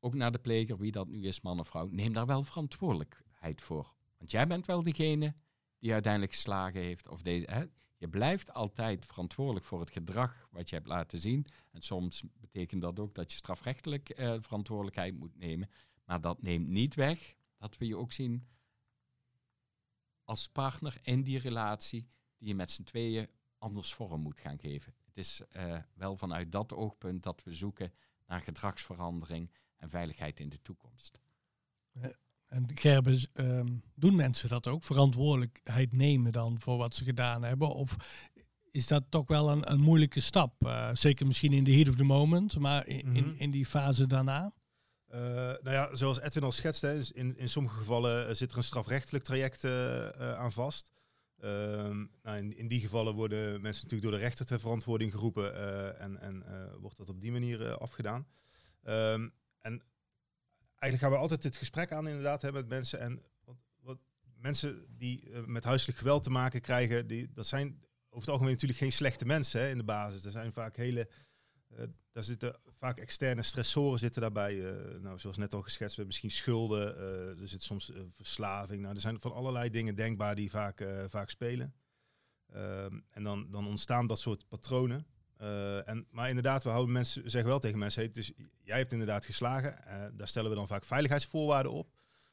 [0.00, 3.60] ook naar de pleger, wie dat nu is, man of vrouw, neem daar wel verantwoordelijkheid
[3.60, 3.94] voor.
[4.18, 5.34] Want jij bent wel degene
[5.78, 7.08] die uiteindelijk geslagen heeft.
[7.08, 7.64] Of deze, hè?
[7.96, 11.46] Je blijft altijd verantwoordelijk voor het gedrag wat je hebt laten zien.
[11.70, 15.70] En soms betekent dat ook dat je strafrechtelijk uh, verantwoordelijkheid moet nemen.
[16.04, 18.46] Maar dat neemt niet weg dat we je ook zien
[20.24, 24.94] als partner in die relatie die je met z'n tweeën anders vorm moet gaan geven.
[25.04, 27.92] Het is uh, wel vanuit dat oogpunt dat we zoeken
[28.26, 31.20] naar gedragsverandering en veiligheid in de toekomst.
[32.48, 34.84] En Gerben, um, doen mensen dat ook?
[34.84, 37.74] Verantwoordelijkheid nemen dan voor wat ze gedaan hebben?
[37.74, 37.96] Of
[38.70, 40.64] is dat toch wel een, een moeilijke stap?
[40.66, 43.16] Uh, zeker misschien in de heat of the moment, maar in, mm -hmm.
[43.16, 44.52] in, in, die fase daarna?
[45.10, 48.64] Uh, nou ja, zoals Edwin al schetst, hè, in, in sommige gevallen zit er een
[48.64, 50.90] strafrechtelijk traject uh, aan vast.
[51.40, 55.54] Ehm, nou, in, in, die gevallen worden mensen natuurlijk door de rechter ter verantwoording geroepen
[55.98, 56.44] en, en
[56.80, 58.26] wordt dat op die manier afgedaan.
[58.84, 59.82] Um, en
[60.78, 63.00] eigenlijk gaan we altijd het gesprek aan inderdaad hè, met mensen.
[63.00, 63.98] En wat, wat
[64.36, 68.52] mensen die uh, met huiselijk geweld te maken krijgen, die, dat zijn over het algemeen
[68.52, 70.24] natuurlijk geen slechte mensen hè, in de basis.
[70.24, 71.08] Er zijn vaak hele,
[71.72, 71.78] uh,
[72.12, 74.54] daar zitten vaak externe stressoren zitten daarbij.
[74.54, 76.98] Uh, nou, zoals net al geschetst, misschien schulden,
[77.40, 78.82] er zit soms verslaving.
[78.82, 81.74] Nou, er zijn van allerlei dingen denkbaar die vaak, vaak spelen.
[82.52, 85.06] Ehm, en dan, dan ontstaan dat soort patronen.
[85.40, 88.92] Uh, en, maar inderdaad, we houden mensen, zeggen wel tegen mensen, hey, dus jij hebt
[88.92, 89.78] inderdaad geslagen.
[89.86, 91.92] Uh, daar stellen we dan vaak veiligheidsvoorwaarden op.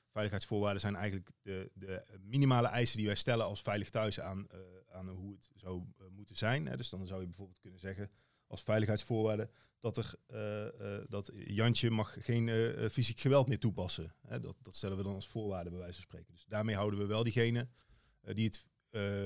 [0.10, 4.60] Veiligheidsvoorwaarden zijn eigenlijk de, de minimale eisen die wij stellen als veilig thuis aan, uh,
[4.92, 6.78] aan hoe het zou moeten zijn.
[6.78, 8.12] Dus dan zou je bijvoorbeeld kunnen zeggen
[8.48, 10.16] als veiligheidsvoorwaarde dat, er,
[11.10, 12.50] dat Jantje mag geen
[12.92, 14.16] fysiek geweld meer toepassen.
[14.42, 16.34] Dat, dat stellen we dan als voorwaarde bij wijze van spreken.
[16.34, 17.68] Dus daarmee houden we wel diegene
[18.22, 18.66] die het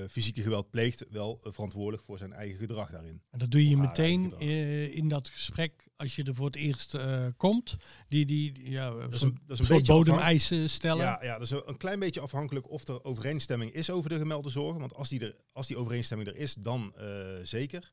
[0.10, 3.22] fysieke geweld pleegt, wel uh, verantwoordelijk voor zijn eigen gedrag daarin.
[3.30, 6.98] En dat doe je meteen uh, in dat gesprek als je er voor het eerst
[7.38, 7.78] komt.
[8.08, 11.06] Die, die ja, dat is een, dat is een beetje bodemeisen stellen.
[11.06, 14.50] Ja, ja, dat is een klein beetje afhankelijk of er overeenstemming is over de gemelde
[14.50, 14.80] zorgen.
[14.80, 16.94] Want als die, er, als die overeenstemming er is, dan
[17.44, 17.92] zeker.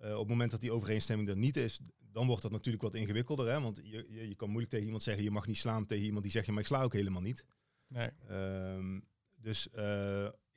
[0.00, 1.80] op het moment dat die overeenstemming er niet is,
[2.12, 3.48] dan wordt dat natuurlijk wat ingewikkelder.
[3.48, 3.60] Hè?
[3.60, 6.22] Want je, je, je, kan moeilijk tegen iemand zeggen, je mag niet slaan tegen iemand
[6.22, 7.44] die zegt, je maar ik sla ook helemaal niet.
[7.86, 8.10] Nee.
[8.30, 9.04] Um,
[9.40, 9.68] dus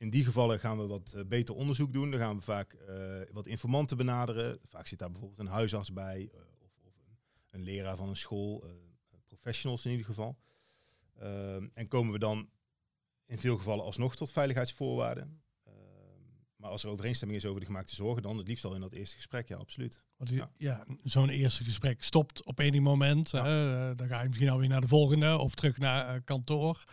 [0.02, 2.12] in die gevallen gaan we wat uh, beter onderzoek doen.
[2.12, 2.96] Dan gaan we vaak uh,
[3.32, 4.60] wat informanten benaderen.
[4.68, 7.18] Vaak zit daar bijvoorbeeld een huisarts bij uh, of, of een,
[7.50, 8.64] een, leraar van een school,
[9.28, 10.38] professionals in ieder geval.
[11.20, 12.50] Ehm, en komen we dan
[13.26, 15.42] in veel gevallen alsnog tot veiligheidsvoorwaarden.
[15.64, 15.74] Ehm,
[16.56, 18.94] maar als er overeenstemming is over de gemaakte zorgen, dan het liefst al in dat
[18.94, 20.04] eerste gesprek, ja, absoluut.
[20.18, 23.30] Want ja, ja zo'n eerste gesprek stopt op enig moment.
[23.30, 23.94] Ja.
[23.94, 26.84] dan ga je misschien alweer naar de volgende of terug naar kantoor.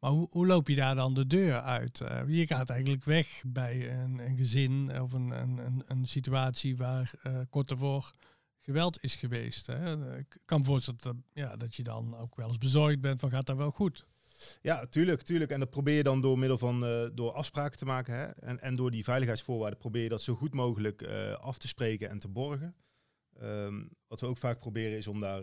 [0.00, 2.00] Maar hoe, hoe, loop je daar dan de deur uit?
[2.00, 7.12] Uh, je gaat eigenlijk weg bij een, een gezin of een, een, een situatie waar
[7.26, 8.12] uh, kort ervoor
[8.58, 9.66] geweld is geweest.
[9.66, 10.18] Hè?
[10.18, 13.30] Ik kan me voorstellen dat, ja, dat je dan ook wel eens bezorgd bent van
[13.30, 14.06] gaat dat wel goed?
[14.62, 15.50] Ja, tuurlijk, tuurlijk.
[15.50, 18.14] En dat probeer je dan door middel van uh, door afspraken te maken.
[18.14, 18.24] Hè?
[18.24, 21.02] En, en door die veiligheidsvoorwaarden probeer je dat zo goed mogelijk
[21.40, 22.74] af te spreken en te borgen.
[23.42, 25.42] Um, wat we ook vaak proberen is om daar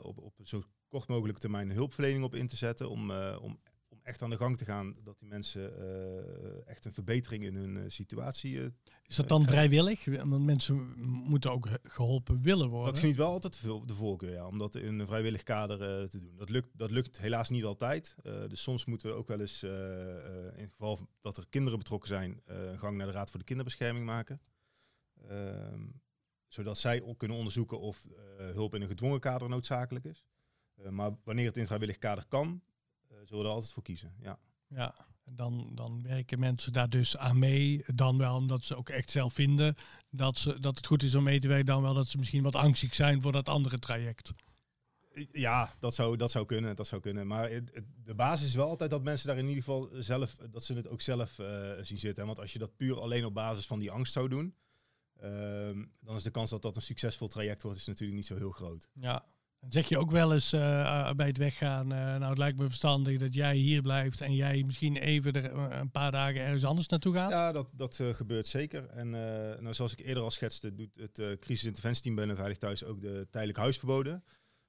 [0.00, 2.90] op, op zo kort mogelijk termijn hulpverlening op in te zetten.
[2.90, 3.10] Om,
[3.40, 3.58] om
[4.02, 7.76] echt aan de gang te gaan, dat die mensen eh, echt een verbetering in hun
[7.76, 8.60] eh, situatie.
[8.60, 8.66] eh,
[9.06, 10.04] Is dat dan vrijwillig?
[10.04, 12.92] Want mensen moeten ook geholpen willen worden.
[12.92, 16.18] dat geniet wel altijd veel de voorkeur, ja, om dat in een vrijwillig kader te
[16.20, 16.36] doen.
[16.36, 18.16] Dat lukt, dat lukt helaas niet altijd.
[18.22, 22.40] Dus soms moeten we ook wel eens, in het geval dat er kinderen betrokken zijn,
[22.44, 24.40] een gang naar de Raad voor de Kinderbescherming maken.
[25.28, 25.80] Ehm,
[26.48, 30.24] zodat zij ook kunnen onderzoeken of hulp in een gedwongen kader noodzakelijk is.
[30.90, 32.62] Maar wanneer het in vrijwillig kader kan,
[33.26, 34.14] zullen we er altijd voor kiezen.
[34.20, 34.38] Ja.
[34.68, 37.84] Ja, dan, dan werken mensen daar dus aan mee.
[37.94, 39.76] Dan wel omdat ze ook echt zelf vinden
[40.10, 41.66] dat, ze, dat het goed is om mee te werken.
[41.66, 44.32] Dan wel dat ze misschien wat angstig zijn voor dat andere traject.
[45.32, 46.76] Ja, dat zou, dat zou kunnen.
[46.76, 47.26] Dat zou kunnen.
[47.26, 47.48] Maar
[48.04, 50.88] de basis is wel altijd dat mensen daar in ieder geval zelf, dat ze het
[50.88, 52.26] ook zelf eh, zien zitten.
[52.26, 54.54] Want als je dat puur alleen op basis van die angst zou doen,
[55.16, 58.36] ehm, dan is de kans dat dat een succesvol traject wordt, is natuurlijk niet zo
[58.36, 58.88] heel groot.
[58.92, 59.24] Ja.
[59.68, 62.64] Zeg je ook wel eens eh, eh, bij het weggaan, eh, nou het lijkt me
[62.64, 66.88] verstandig dat jij hier blijft en jij misschien even er, een paar dagen ergens anders
[66.88, 67.30] naartoe gaat?
[67.30, 68.88] Ja, dat, dat gebeurt zeker.
[68.88, 69.10] En
[69.60, 73.26] nou, zoals ik eerder al schetste, doet het crisisinterventieteam bij een Veilig Thuis ook de
[73.30, 74.24] tijdelijk huisverboden.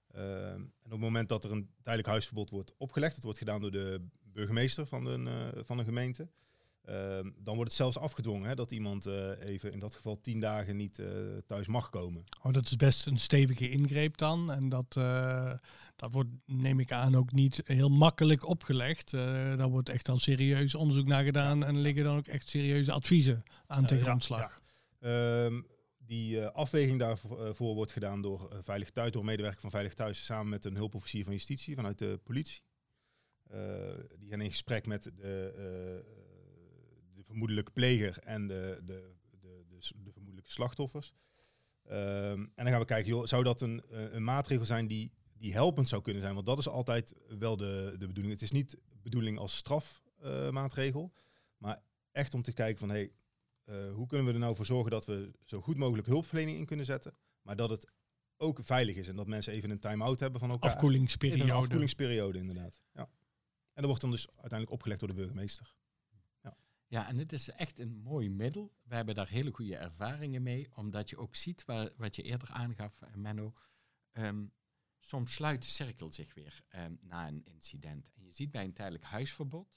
[0.07, 0.25] Ehm,
[0.55, 3.71] en op het moment dat er een tijdelijk huisverbod wordt opgelegd, dat wordt gedaan door
[3.71, 5.27] de burgemeester van een,
[5.65, 6.29] van een gemeente,
[6.85, 10.39] ehm, dan wordt het zelfs afgedwongen hè, dat iemand eh, even in dat geval tien
[10.39, 11.07] dagen niet eh,
[11.45, 12.23] thuis mag komen.
[12.41, 14.51] Oh, dat is best een stevige ingreep dan.
[14.51, 15.53] En dat, eh,
[15.95, 19.11] dat wordt, neem ik aan, ook niet heel makkelijk opgelegd.
[19.11, 23.43] Daar wordt echt al serieus onderzoek naar gedaan en liggen dan ook echt serieuze adviezen
[23.67, 24.61] aan ten ja, grondslag.
[24.99, 25.61] Ehm,
[25.97, 30.49] die afweging daarvoor voor wordt gedaan door Veilig Thuis, door medewerker van Veilig Thuis, samen
[30.49, 32.61] met een hulpofficier van justitie vanuit de politie.
[34.17, 36.22] Die gaan in gesprek met de, de
[37.33, 41.13] vermoedelijke pleger en de, de, de, de, de vermoedelijke slachtoffers.
[41.83, 45.11] Ehm, en dan gaan we kijken, joh, zou dat een, eh, een maatregel zijn die,
[45.37, 46.33] die helpend zou kunnen zijn?
[46.33, 48.33] Want dat is altijd wel de, de bedoeling.
[48.33, 51.13] Het is niet de bedoeling als strafmaatregel,
[51.57, 53.11] maar echt om te kijken van, hey,
[53.63, 56.65] eh, hoe kunnen we er nou voor zorgen dat we zo goed mogelijk hulpverlening in
[56.65, 57.91] kunnen zetten, maar dat het
[58.37, 60.69] ook veilig is en dat mensen even een time-out hebben van elkaar.
[60.69, 61.43] In Afkoelingsperiode.
[61.43, 62.83] een afkoelingsperiode, inderdaad.
[62.93, 63.09] Ja.
[63.73, 65.75] En dat wordt dan dus uiteindelijk opgelegd door de burgemeester.
[66.93, 68.73] Ja, en het is echt een mooi middel.
[68.83, 71.65] We hebben daar hele goede ervaringen mee, omdat je ook ziet
[71.97, 73.53] wat je eerder aangaf, eh, Menno.
[74.11, 74.45] ehm,
[74.99, 78.09] soms sluit de cirkel zich weer ehm, na een incident.
[78.13, 79.67] En je ziet bij een tijdelijk huisverbod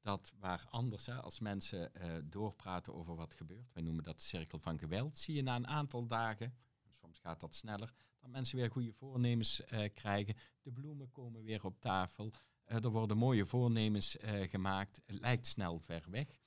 [0.00, 4.24] dat waar anders, hè, als mensen eh, doorpraten over wat gebeurt, wij noemen dat de
[4.24, 6.54] cirkel van geweld, zie je na een aantal dagen,
[6.90, 10.36] soms gaat dat sneller, dat mensen weer goede voornemens eh, krijgen.
[10.62, 12.32] De bloemen komen weer op tafel.
[12.64, 14.16] Er worden mooie voornemens
[14.48, 15.00] gemaakt.
[15.06, 16.41] Het lijkt snel ver weg.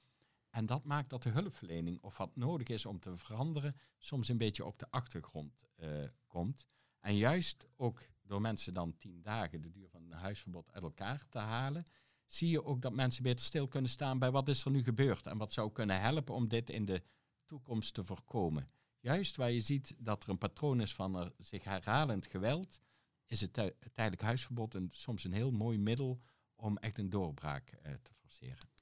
[0.56, 4.38] En dat maakt dat de hulpverlening of wat nodig is om te veranderen, soms een
[4.38, 5.90] beetje op de achtergrond eh,
[6.28, 6.68] komt.
[7.00, 11.26] En juist ook door mensen dan tien dagen de duur van een huisverbod uit elkaar
[11.30, 11.84] te halen,
[12.26, 15.26] zie je ook dat mensen beter stil kunnen staan bij wat is er nu gebeurd
[15.28, 17.04] en wat zou kunnen helpen om dit in de
[17.46, 18.68] toekomst te voorkomen.
[19.00, 22.80] Juist waar je ziet dat er een patroon is van zich herhalend geweld,
[23.26, 23.54] is het
[23.94, 26.22] tijdelijk huisverbod een, soms een heel mooi middel
[26.56, 28.75] om echt een doorbraak eh, te forceren.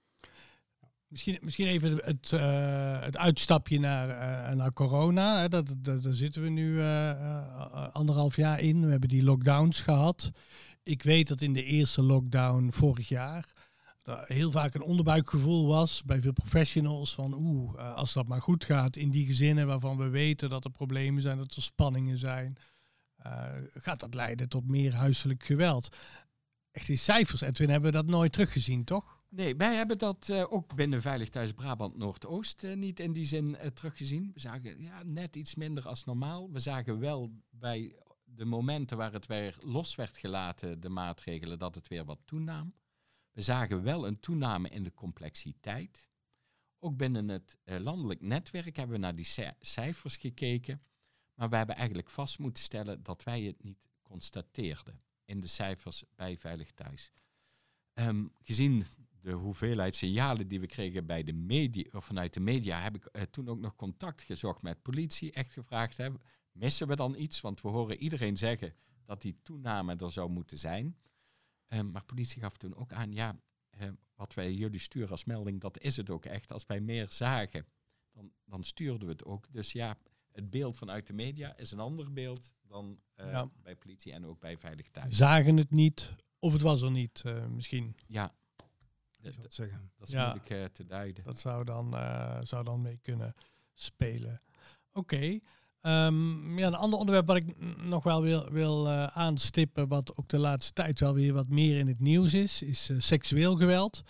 [1.13, 5.41] Misschien, misschien even het, eh, het uitstapje naar, eh, naar corona.
[5.41, 5.49] Hè.
[5.49, 8.85] Dat, dat, daar zitten we nu eh, eh, anderhalf jaar in.
[8.85, 10.31] We hebben die lockdowns gehad.
[10.83, 13.45] Ik weet dat in de eerste lockdown vorig jaar
[14.11, 18.65] heel vaak een onderbuikgevoel was bij veel professionals van oeh, eh, als dat maar goed
[18.65, 22.57] gaat in die gezinnen waarvan we weten dat er problemen zijn, dat er spanningen zijn,
[23.15, 25.95] eh, gaat dat leiden tot meer huiselijk geweld.
[26.71, 29.12] Echt in cijfers, Edwin, hebben we dat nooit teruggezien, toch?
[29.35, 33.25] Nee, wij hebben dat eh, ook binnen Veilig Thuis Brabant Noordoost eh, niet in die
[33.25, 34.31] zin eh, teruggezien.
[34.33, 36.51] We zagen ja, net iets minder als normaal.
[36.51, 41.75] We zagen wel bij de momenten waar het weer los werd gelaten, de maatregelen, dat
[41.75, 42.73] het weer wat toenam.
[43.31, 46.09] We zagen wel een toename in de complexiteit.
[46.79, 50.81] Ook binnen het landelijk netwerk hebben we naar die ci- cijfers gekeken.
[51.33, 56.03] Maar we hebben eigenlijk vast moeten stellen dat wij het niet constateerden in de cijfers
[56.15, 57.11] bij Veilig Thuis.
[57.93, 58.85] Ehm, gezien
[59.23, 63.05] de hoeveelheid signalen die we kregen bij de media, of vanuit de media, heb ik
[63.05, 65.31] eh, toen ook nog contact gezocht met politie.
[65.31, 66.09] Echt gevraagd, hè,
[66.51, 67.41] missen we dan iets?
[67.41, 68.73] Want we horen iedereen zeggen
[69.05, 70.97] dat die toename er zou moeten zijn.
[71.67, 75.61] Ehm, maar politie gaf toen ook aan, ja, eh, wat wij jullie sturen als melding,
[75.61, 76.51] dat is het ook echt.
[76.51, 77.65] Als wij meer zagen,
[78.11, 79.47] dan, dan stuurden we het ook.
[79.51, 79.97] Dus ja,
[80.31, 83.49] het beeld vanuit de media is een ander beeld dan eh, Ja.
[83.61, 85.15] bij politie en ook bij Veilig Thuis.
[85.15, 87.95] Zagen het niet of het was er niet, eh, misschien.
[88.07, 88.35] Ja,
[89.47, 89.91] Zeggen.
[89.97, 90.23] dat is Ja.
[90.23, 91.23] moeilijk eh, te duiden.
[91.23, 93.33] Dat zou dan, eh, zou dan mee kunnen
[93.73, 94.41] spelen.
[94.93, 95.39] Oké.
[95.81, 100.27] Ehm, ja, een ander onderwerp wat ik nog wel wil, wil uh, aanstippen, wat ook
[100.27, 104.01] de laatste tijd wel weer wat meer in het nieuws is, is uh, seksueel geweld.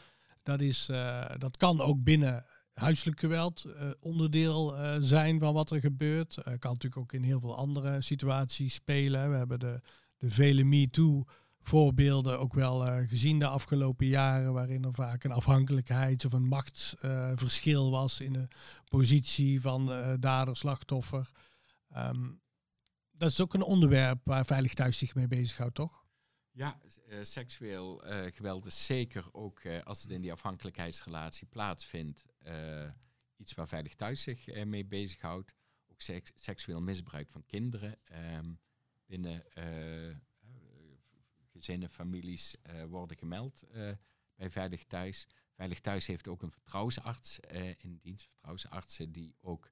[0.43, 3.65] Dat, is, uh, dat kan ook binnen huiselijk geweld
[3.99, 6.33] onderdeel zijn van wat er gebeurt.
[6.43, 9.29] kan natuurlijk ook in heel veel andere situaties spelen.
[9.29, 9.81] We hebben de,
[10.17, 11.23] de vele MeToo
[11.63, 17.91] voorbeelden ook wel gezien de afgelopen jaren, waarin er vaak een afhankelijkheid of een machtsverschil
[17.91, 18.47] was in de
[18.85, 19.85] positie van
[20.19, 21.29] dader-slachtoffer.
[21.97, 22.41] Um,
[23.11, 26.05] dat is ook een onderwerp waar Veilig Thuis zich mee bezighoudt, toch?
[26.51, 32.25] Ja, uh, seksueel uh, geweld is zeker ook uh, als het in die afhankelijkheidsrelatie plaatsvindt,
[33.37, 35.55] iets waar Veilig Thuis zich mee bezighoudt.
[35.91, 37.97] Ook seks seksueel misbruik van kinderen
[38.37, 38.59] um,
[39.05, 39.43] binnen
[41.63, 42.55] gezinnen, families
[42.89, 43.63] worden gemeld
[44.35, 45.27] bij Veilig Thuis.
[45.53, 47.39] Veilig Thuis heeft ook een vertrouwensarts
[47.77, 49.71] in dienst, vertrouwensartsen die ook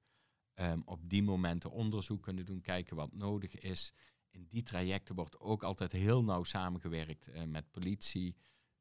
[0.54, 3.92] Ehm, op die momenten onderzoek kunnen doen, kijken wat nodig is.
[4.30, 8.36] In die trajecten wordt ook altijd heel nauw samengewerkt uh, met politie,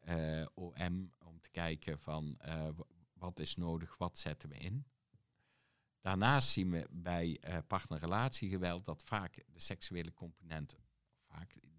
[0.07, 2.69] uh, eh, OM, om te kijken van uh,
[3.13, 4.85] wat is nodig, wat zetten we in.
[6.01, 10.77] Daarnaast zien we bij partnerrelatiegeweld dat vaak de seksuele component,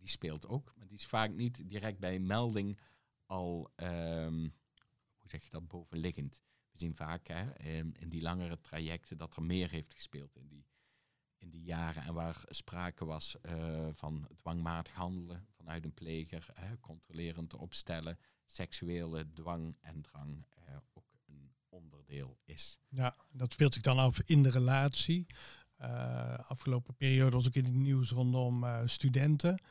[0.02, 2.78] die speelt ook, maar die is vaak niet direct bij een melding
[3.26, 4.54] al, um,
[5.16, 6.42] hoe zeg je dat, bovenliggend.
[6.70, 10.46] We zien vaak hè, in, in, die langere trajecten dat er meer heeft gespeeld in
[10.48, 10.66] die,
[11.36, 12.02] in die jaren.
[12.02, 19.32] En waar sprake was uh, van dwangmatig handelen vanuit een pleger, hè, controlerend opstellen, seksuele
[19.32, 22.78] dwang en drang uh, ook een onderdeel is.
[22.88, 25.26] Ja, dat speelt zich dan af in de relatie.
[25.82, 29.62] Uh, afgelopen periode was ook in het nieuws rondom studenten.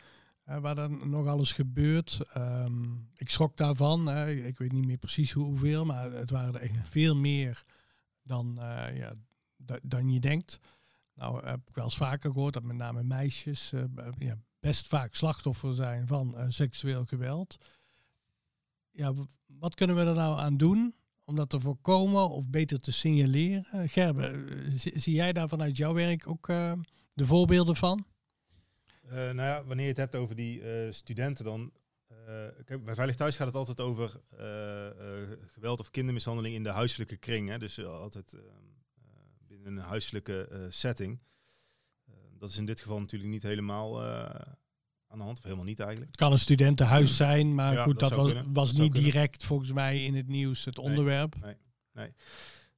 [0.46, 2.20] Uh, waar dan nog alles gebeurt.
[2.38, 4.10] Um, ik schrok daarvan.
[4.28, 7.64] Ik weet niet meer precies hoe, hoeveel, maar het waren er veel meer
[8.24, 8.58] dan,
[8.94, 9.14] ja,
[9.82, 10.60] dan je denkt.
[11.14, 13.74] Nou heb ik wel eens vaker gehoord dat met name meisjes
[14.18, 17.58] ja, best vaak slachtoffer zijn van seksueel geweld.
[18.92, 19.14] Ja,
[19.46, 23.90] wat kunnen we er nou aan doen om dat te voorkomen of beter te signaleren?
[23.90, 26.48] Gerben, zie jij daar vanuit jouw werk ook
[27.14, 28.06] de voorbeelden van?
[29.06, 31.72] Uh, nou ja, wanneer je het hebt over die studenten, dan.
[32.84, 34.22] Bij Veilig Thuis gaat het altijd over
[35.46, 37.50] geweld of kindermishandeling in de huiselijke kring.
[37.50, 37.60] Hè?
[37.60, 38.36] Dus altijd
[39.48, 41.20] binnen een huiselijke setting.
[42.38, 44.02] dat is in dit geval natuurlijk niet helemaal
[45.12, 46.12] aan de hand, of helemaal niet eigenlijk.
[46.12, 50.16] Het kan een studentenhuis zijn, maar goed, dat, was, was niet direct volgens mij in
[50.16, 51.36] het nieuws het onderwerp.
[51.42, 51.56] Nee,
[51.94, 52.14] nee.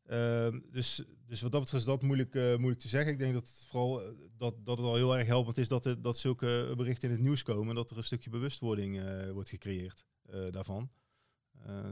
[0.06, 3.12] Ehm, dus, dus wat dat betreft is dat moeilijk, uh, moeilijk te zeggen.
[3.12, 5.84] Ik denk dat het vooral eh, dat, dat het al heel erg helpend is dat,
[5.84, 7.70] het, dat zulke berichten in het nieuws komen.
[7.70, 10.06] En dat er een stukje bewustwording uh, wordt gecreëerd
[10.52, 10.90] daarvan.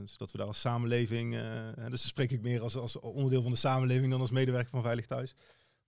[0.05, 1.35] zodat we daar als samenleving,
[1.75, 4.81] dus dan spreek ik meer als, als onderdeel van de samenleving dan als medewerker van
[4.81, 5.35] Veilig Thuis.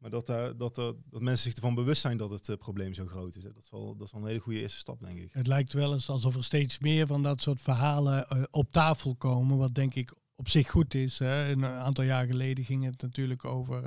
[0.03, 0.75] Maar dat, dat, dat,
[1.09, 3.43] dat mensen zich ervan bewust zijn dat het probleem zo groot is.
[3.43, 3.53] Hè.
[3.53, 5.29] Dat, is wel, dat is wel een hele goede eerste stap, denk ik.
[5.31, 9.57] Het lijkt wel eens alsof er steeds meer van dat soort verhalen op tafel komen.
[9.57, 11.19] Wat denk ik op zich goed is.
[11.19, 11.51] Hè.
[11.51, 13.81] Een aantal jaar geleden ging het natuurlijk over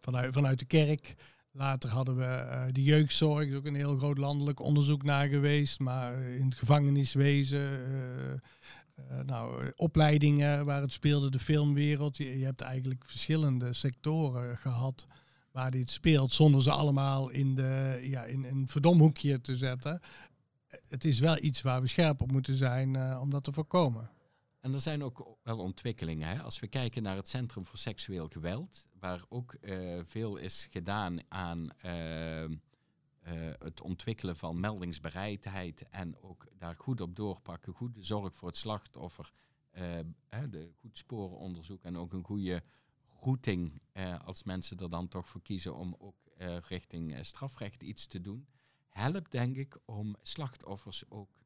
[0.00, 1.14] vanuit, vanuit de kerk.
[1.50, 5.80] Later hadden we de jeugdzorg, is ook een heel groot landelijk onderzoek naar geweest.
[5.80, 7.80] Maar in het gevangeniswezen,
[9.26, 12.16] nou, opleidingen waar het speelde, de filmwereld.
[12.16, 15.06] Je, hebt eigenlijk verschillende sectoren gehad
[15.52, 20.00] waar dit speelt, zonder ze allemaal in, de, ja, in een verdomhoekje te zetten.
[20.66, 24.10] Het is wel iets waar we scherp op moeten zijn om dat te voorkomen.
[24.62, 26.28] En er zijn ook wel ontwikkelingen.
[26.28, 26.42] Hè?
[26.42, 31.18] Als we kijken naar het Centrum voor Seksueel Geweld, waar ook uh, veel is gedaan
[31.28, 32.44] aan uh,
[33.58, 39.32] het ontwikkelen van meldingsbereidheid en ook daar goed op doorpakken, goede zorg voor het slachtoffer,
[40.50, 42.62] de goed sporenonderzoek en ook een goede
[43.24, 43.80] routing
[44.24, 46.30] als mensen er dan toch voor kiezen om ook
[46.68, 48.46] richting strafrecht iets te doen,
[48.88, 51.44] helpt denk ik om slachtoffers ook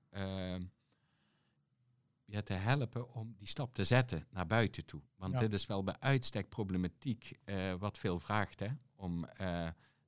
[2.27, 5.03] je te helpen om die stap te zetten naar buiten toe.
[5.17, 9.29] Want dit is wel bij uitstek problematiek uh, wat veel vraagt hè, om uh,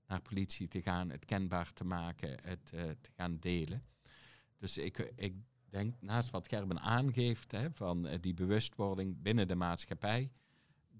[0.07, 3.85] naar politie te gaan, het kenbaar te maken, het uh, te gaan delen.
[4.57, 5.35] Dus ik, ik
[5.69, 10.31] denk, naast wat Gerben aangeeft, hè, van die bewustwording binnen de maatschappij,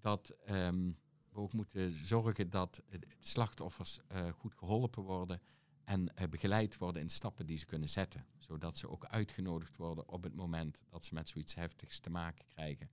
[0.01, 0.97] dat um,
[1.31, 2.83] we ook moeten zorgen dat
[3.21, 3.99] slachtoffers
[4.33, 5.41] goed geholpen worden
[5.85, 10.23] en begeleid worden in stappen die ze kunnen zetten zodat ze ook uitgenodigd worden op
[10.23, 12.91] het moment dat ze met zoiets heftigs te maken krijgen.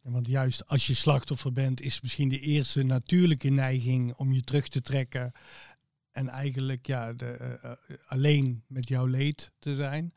[0.00, 4.40] Ja, want juist als je slachtoffer bent, is misschien de eerste natuurlijke neiging om je
[4.40, 5.32] terug te trekken
[6.10, 10.14] en eigenlijk ja, de, uh, alleen met jouw leed te zijn.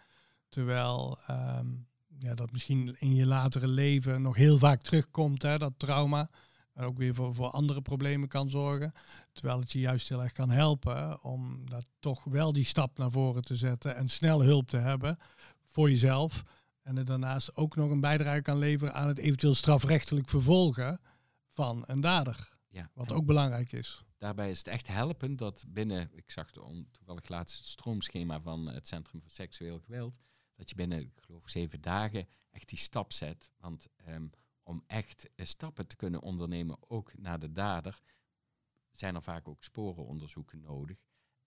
[0.49, 1.87] Terwijl um,
[2.17, 6.29] ja, dat misschien in je latere leven nog heel vaak terugkomt, hè, dat trauma.
[6.73, 8.93] En ook weer voor, voor andere problemen kan zorgen.
[9.31, 13.11] Terwijl het je juist heel erg kan helpen om dat toch wel die stap naar
[13.11, 15.17] voren te zetten en snel hulp te hebben
[15.63, 16.43] voor jezelf.
[16.81, 20.99] En er daarnaast ook nog een bijdrage kan leveren aan het eventueel strafrechtelijk vervolgen
[21.49, 22.49] van een dader.
[22.69, 22.89] Ja.
[22.93, 24.03] Wat ook belangrijk is.
[24.17, 26.51] Daarbij is het echt helpend dat binnen, ik zag
[26.91, 30.19] toevallig laatst het stroomschema van het Centrum voor Seksueel Geweld,
[30.55, 33.51] dat je binnen, ik geloof, zeven dagen echt die stap zet.
[33.59, 34.27] Want ehm,
[34.63, 38.01] om echt eh, stappen te kunnen ondernemen, ook naar de dader,
[38.91, 40.97] zijn er vaak ook sporenonderzoeken nodig.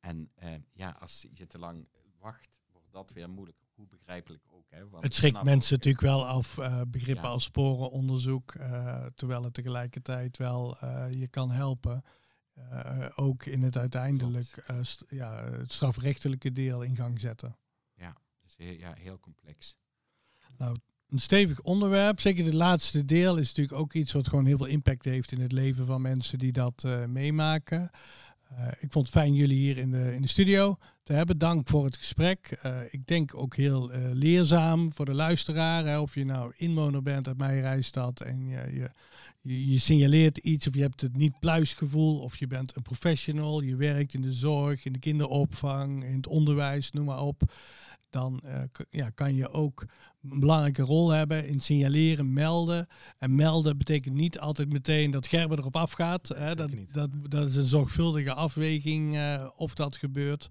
[0.01, 1.89] En eh, ja, als je te lang
[2.19, 3.57] wacht, wordt dat weer moeilijk.
[3.75, 4.71] Hoe begrijpelijk ook.
[4.71, 4.89] Hè?
[4.89, 7.31] Want Het schrikt mensen ook, natuurlijk wel af, eh, begrippen Ja.
[7.31, 12.03] als sporenonderzoek, eh, terwijl het tegelijkertijd wel eh, je kan helpen.
[12.55, 17.57] eh, ook in het uiteindelijk eh, ja, het strafrechtelijke deel in gang zetten.
[18.57, 19.77] Ja, heel complex.
[21.09, 24.67] Een stevig onderwerp, zeker het laatste deel, is natuurlijk ook iets wat gewoon heel veel
[24.67, 27.91] impact heeft in het leven van mensen die dat eh, meemaken.
[28.49, 30.79] Eh, ik vond het fijn jullie hier in de, in de studio
[31.09, 31.39] te hebben.
[31.39, 32.59] Dank voor het gesprek.
[32.63, 35.85] Eh, ik denk ook heel eh, leerzaam voor de luisteraar.
[35.85, 38.91] Hè, of je nou inwoner bent uit mijn reisstad en je,
[39.41, 43.61] je, je, signaleert iets of je hebt het niet pluisgevoel of je bent een professional,
[43.61, 47.43] je werkt in de zorg, in de kinderopvang, in het onderwijs, noem maar op.
[48.11, 49.87] Dan eh, ja, kan je ook
[50.23, 52.87] een belangrijke rol hebben in signaleren, melden.
[53.19, 56.29] En melden betekent niet altijd meteen dat Gerber erop afgaat.
[56.29, 56.55] Hè.
[56.55, 59.21] Dat, dat, dat is een zorgvuldige afweging
[59.57, 60.49] of dat gebeurt.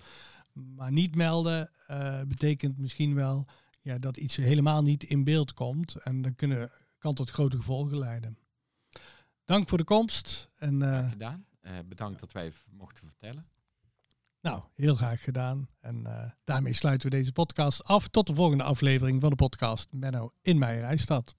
[0.76, 3.46] Maar niet melden eh, betekent misschien wel
[3.82, 5.96] ja, dat iets helemaal niet in beeld komt.
[5.96, 8.38] En dan kunnen, kan tot grote gevolgen leiden.
[9.46, 10.50] Dank voor de komst.
[10.58, 11.46] En eh, gedaan.
[11.62, 13.48] Eh, bedankt dat wij mochten vertellen.
[14.42, 15.70] nou, heel graag gedaan.
[15.80, 16.06] En
[16.44, 18.08] daarmee sluiten we deze podcast af.
[18.08, 21.36] Tot de volgende aflevering van de podcast Menno in mijn reisstad.